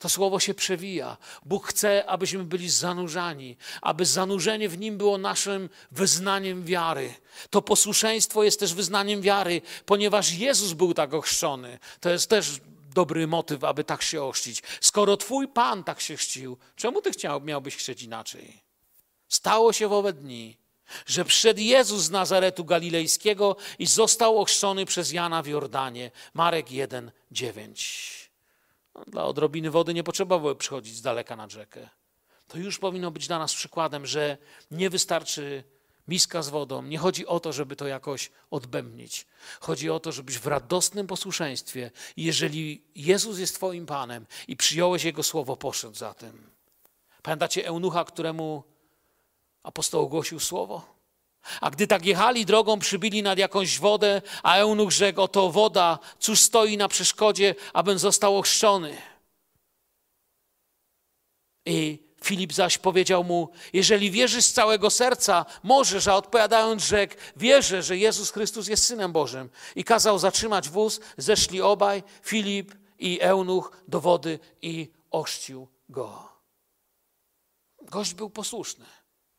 [0.00, 1.16] To słowo się przewija.
[1.44, 7.14] Bóg chce, abyśmy byli zanurzani, aby zanurzenie w nim było naszym wyznaniem wiary.
[7.50, 11.78] To posłuszeństwo jest też wyznaniem wiary, ponieważ Jezus był tak ochrzczony.
[12.00, 12.60] To jest też
[12.94, 14.62] dobry motyw, aby tak się ochrzcić.
[14.80, 18.62] Skoro Twój Pan tak się chrzcił, czemu Ty chciał, miałbyś chrzcić inaczej?
[19.28, 20.56] Stało się w owe dni,
[21.06, 26.10] że przyszedł Jezus z Nazaretu Galilejskiego i został ochrzczony przez Jana w Jordanie.
[26.34, 28.19] Marek 1, 9.
[28.94, 31.88] No, dla odrobiny wody nie potrzeba było przychodzić z daleka nad rzekę.
[32.48, 34.38] To już powinno być dla nas przykładem, że
[34.70, 35.64] nie wystarczy
[36.08, 36.82] miska z wodą.
[36.82, 39.26] Nie chodzi o to, żeby to jakoś odbębnić.
[39.60, 45.22] Chodzi o to, żebyś w radosnym posłuszeństwie, jeżeli Jezus jest Twoim Panem i przyjąłeś Jego
[45.22, 46.50] słowo, poszedł za tym.
[47.22, 48.64] Pamiętacie eunucha, któremu
[49.62, 50.99] apostoł ogłosił słowo?
[51.60, 56.40] A gdy tak jechali drogą, przybili nad jakąś wodę, a eunuch rzekł, oto woda, cóż
[56.40, 58.96] stoi na przeszkodzie, abym został ochrzczony.
[61.66, 67.82] I Filip zaś powiedział mu, jeżeli wierzysz z całego serca, możesz, a odpowiadając rzekł, wierzę,
[67.82, 69.50] że Jezus Chrystus jest Synem Bożym.
[69.76, 76.28] I kazał zatrzymać wóz, zeszli obaj, Filip i eunuch do wody i ochrzcił go.
[77.82, 78.86] Gość był posłuszny.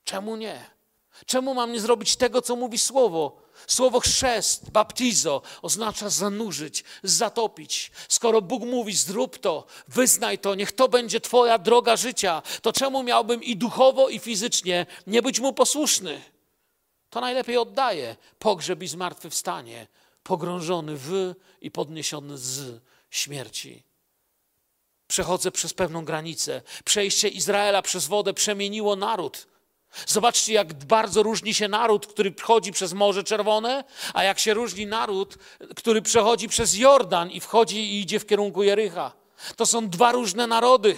[0.04, 0.80] Czemu nie?
[1.26, 3.41] Czemu mam nie zrobić tego, co mówi słowo?
[3.68, 7.91] Słowo chrzest, baptizo oznacza zanurzyć, zatopić.
[8.09, 13.03] Skoro Bóg mówi, zrób to, wyznaj to, niech to będzie Twoja droga życia, to czemu
[13.03, 16.22] miałbym i duchowo, i fizycznie nie być Mu posłuszny?
[17.09, 19.88] To najlepiej oddaję pogrzeb i zmartwychwstanie,
[20.24, 23.84] pogrążony w i podniesiony z śmierci.
[25.07, 26.62] Przechodzę przez pewną granicę.
[26.86, 29.47] Przejście Izraela przez wodę przemieniło naród.
[30.07, 33.83] Zobaczcie, jak bardzo różni się naród, który przechodzi przez Morze Czerwone,
[34.13, 35.37] a jak się różni naród,
[35.75, 39.11] który przechodzi przez Jordan i wchodzi i idzie w kierunku Jericha.
[39.55, 40.97] To są dwa różne narody,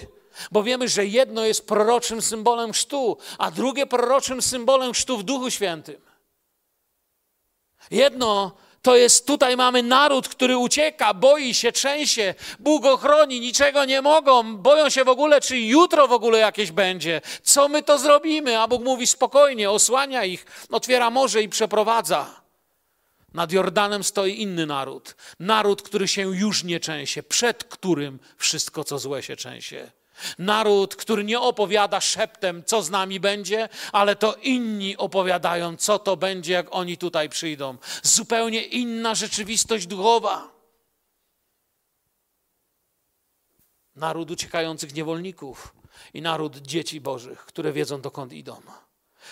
[0.52, 5.52] bo wiemy, że jedno jest proroczym symbolem chrztu, a drugie proroczym symbolem chrztu w Duchu
[5.52, 6.02] Świętym.
[7.92, 8.52] Jedno
[8.84, 14.58] to jest tutaj mamy naród, który ucieka, boi się, trzęsie, Bóg ochroni, niczego nie mogą,
[14.58, 17.22] boją się w ogóle, czy jutro w ogóle jakieś będzie.
[17.44, 18.60] Co my to zrobimy?
[18.60, 22.42] A Bóg mówi spokojnie, osłania ich, otwiera morze i przeprowadza.
[23.34, 25.16] Nad Jordanem stoi inny naród.
[25.40, 29.92] Naród, który się już nie trzęsie, przed którym wszystko, co złe się trzęsie.
[30.40, 36.18] Naród, który nie opowiada szeptem, co z nami będzie, ale to inni opowiadają, co to
[36.18, 37.78] będzie, jak oni tutaj przyjdą.
[38.04, 40.54] Zupełnie inna rzeczywistość duchowa.
[43.96, 45.76] Naród uciekających niewolników
[46.14, 48.62] i naród dzieci Bożych, które wiedzą, dokąd idą.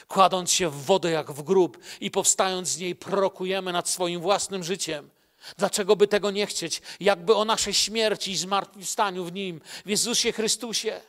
[0.08, 4.64] Kładąc się w wodę jak w grób i powstając z niej, prokujemy nad swoim własnym
[4.64, 5.10] życiem
[5.58, 6.82] Dlaczego by tego nie chcieć?
[7.00, 11.02] Jakby o naszej śmierci i zmartwychwstaniu w Nim, w Jezusie Chrystusie.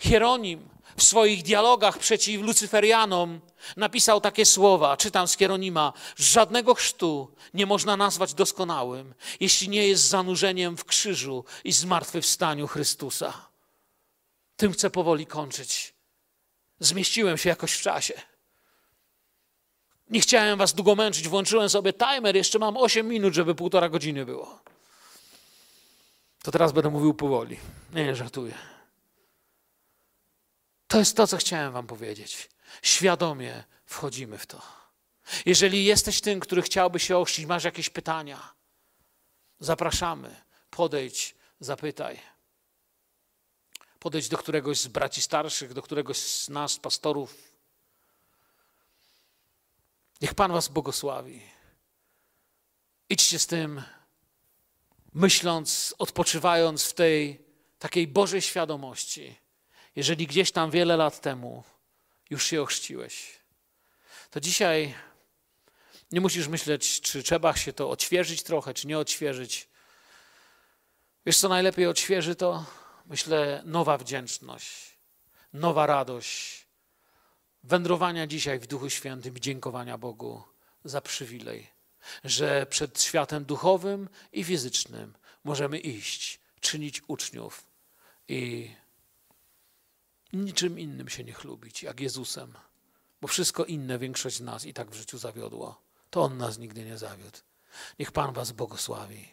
[0.00, 3.40] Hieronim w swoich dialogach przeciw Lucyferianom
[3.76, 10.08] napisał takie słowa, czytam z Hieronima, żadnego chrztu nie można nazwać doskonałym, jeśli nie jest
[10.08, 13.48] zanurzeniem w krzyżu i zmartwychwstaniu Chrystusa.
[14.56, 15.94] Tym chcę powoli kończyć.
[16.80, 18.14] Zmieściłem się jakoś w czasie.
[20.10, 24.26] Nie chciałem was długo męczyć, włączyłem sobie timer, jeszcze mam 8 minut, żeby półtora godziny
[24.26, 24.60] było.
[26.42, 27.56] To teraz będę mówił powoli.
[27.92, 28.54] Nie, nie żartuję.
[30.88, 32.48] To jest to, co chciałem wam powiedzieć.
[32.82, 34.62] Świadomie wchodzimy w to.
[35.46, 38.52] Jeżeli jesteś tym, który chciałby się ochrzcić, masz jakieś pytania,
[39.60, 40.36] zapraszamy.
[40.70, 42.20] Podejdź, zapytaj.
[43.98, 47.55] Podejdź do któregoś z braci starszych, do któregoś z nas, pastorów,
[50.20, 51.42] Niech Pan Was błogosławi.
[53.08, 53.82] Idźcie z tym,
[55.14, 57.44] myśląc, odpoczywając w tej
[57.78, 59.36] takiej Bożej świadomości.
[59.96, 61.64] Jeżeli gdzieś tam wiele lat temu
[62.30, 63.38] już się ochrzciłeś,
[64.30, 64.94] to dzisiaj
[66.12, 69.68] nie musisz myśleć, czy trzeba się to odświeżyć trochę, czy nie odświeżyć.
[71.26, 72.64] Wiesz, co najlepiej odświeży to?
[73.06, 74.98] Myślę, nowa wdzięczność,
[75.52, 76.65] nowa radość,
[77.66, 80.42] wędrowania dzisiaj w Duchu Świętym i dziękowania Bogu
[80.84, 81.70] za przywilej,
[82.24, 85.14] że przed światem duchowym i fizycznym
[85.44, 87.66] możemy iść, czynić uczniów
[88.28, 88.70] i
[90.32, 92.52] niczym innym się nie chlubić, jak Jezusem,
[93.20, 95.80] bo wszystko inne większość z nas i tak w życiu zawiodło.
[96.10, 97.38] To On nas nigdy nie zawiódł.
[97.98, 99.28] Niech Pan Was błogosławi.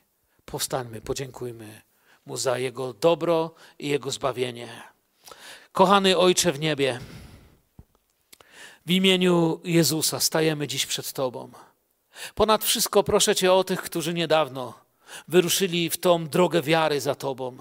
[0.46, 1.82] Powstańmy, podziękujmy
[2.26, 4.84] Mu za Jego dobro i Jego zbawienie.
[5.72, 7.00] Kochany Ojcze w niebie,
[8.86, 11.52] w imieniu Jezusa stajemy dziś przed Tobą.
[12.36, 14.74] Ponad wszystko proszę Cię o tych, którzy niedawno
[15.28, 17.58] wyruszyli w tą drogę wiary za Tobą,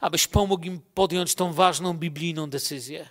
[0.00, 3.08] abyś pomógł im podjąć tą ważną biblijną decyzję,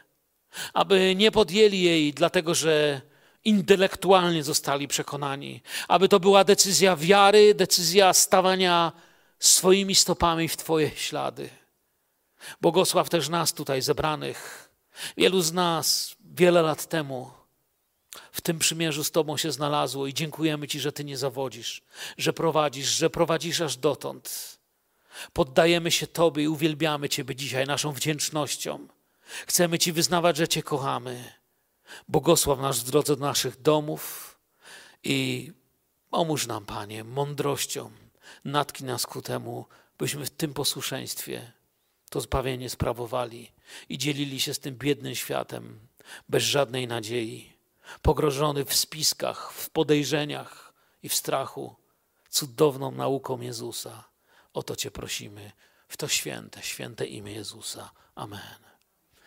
[0.73, 3.01] aby nie podjęli jej dlatego, że
[3.43, 8.91] intelektualnie zostali przekonani, aby to była decyzja wiary, decyzja stawania
[9.39, 11.49] swoimi stopami w Twoje ślady.
[12.61, 14.70] Błogosław też nas tutaj zebranych.
[15.17, 17.31] Wielu z nas wiele lat temu
[18.31, 21.81] w tym przymierzu z Tobą się znalazło i dziękujemy Ci, że Ty nie zawodzisz,
[22.17, 24.57] że prowadzisz, że prowadzisz aż dotąd.
[25.33, 28.87] Poddajemy się Tobie i uwielbiamy Ciebie dzisiaj naszą wdzięcznością.
[29.47, 31.33] Chcemy Ci wyznawać, że Cię kochamy.
[32.07, 34.37] Błogosław nas w drodze do naszych domów
[35.03, 35.51] i
[36.09, 37.91] pomóż nam, Panie, mądrością.
[38.45, 39.65] Natknij nas ku temu,
[39.97, 41.51] byśmy w tym posłuszeństwie
[42.11, 43.51] to zbawienie sprawowali
[43.89, 45.79] i dzielili się z tym biednym światem
[46.29, 47.53] bez żadnej nadziei,
[48.01, 51.75] pogrożony w spiskach, w podejrzeniach i w strachu,
[52.29, 54.03] cudowną nauką Jezusa.
[54.53, 55.51] O to Cię prosimy
[55.87, 57.91] w to święte, święte imię Jezusa.
[58.15, 58.70] Amen.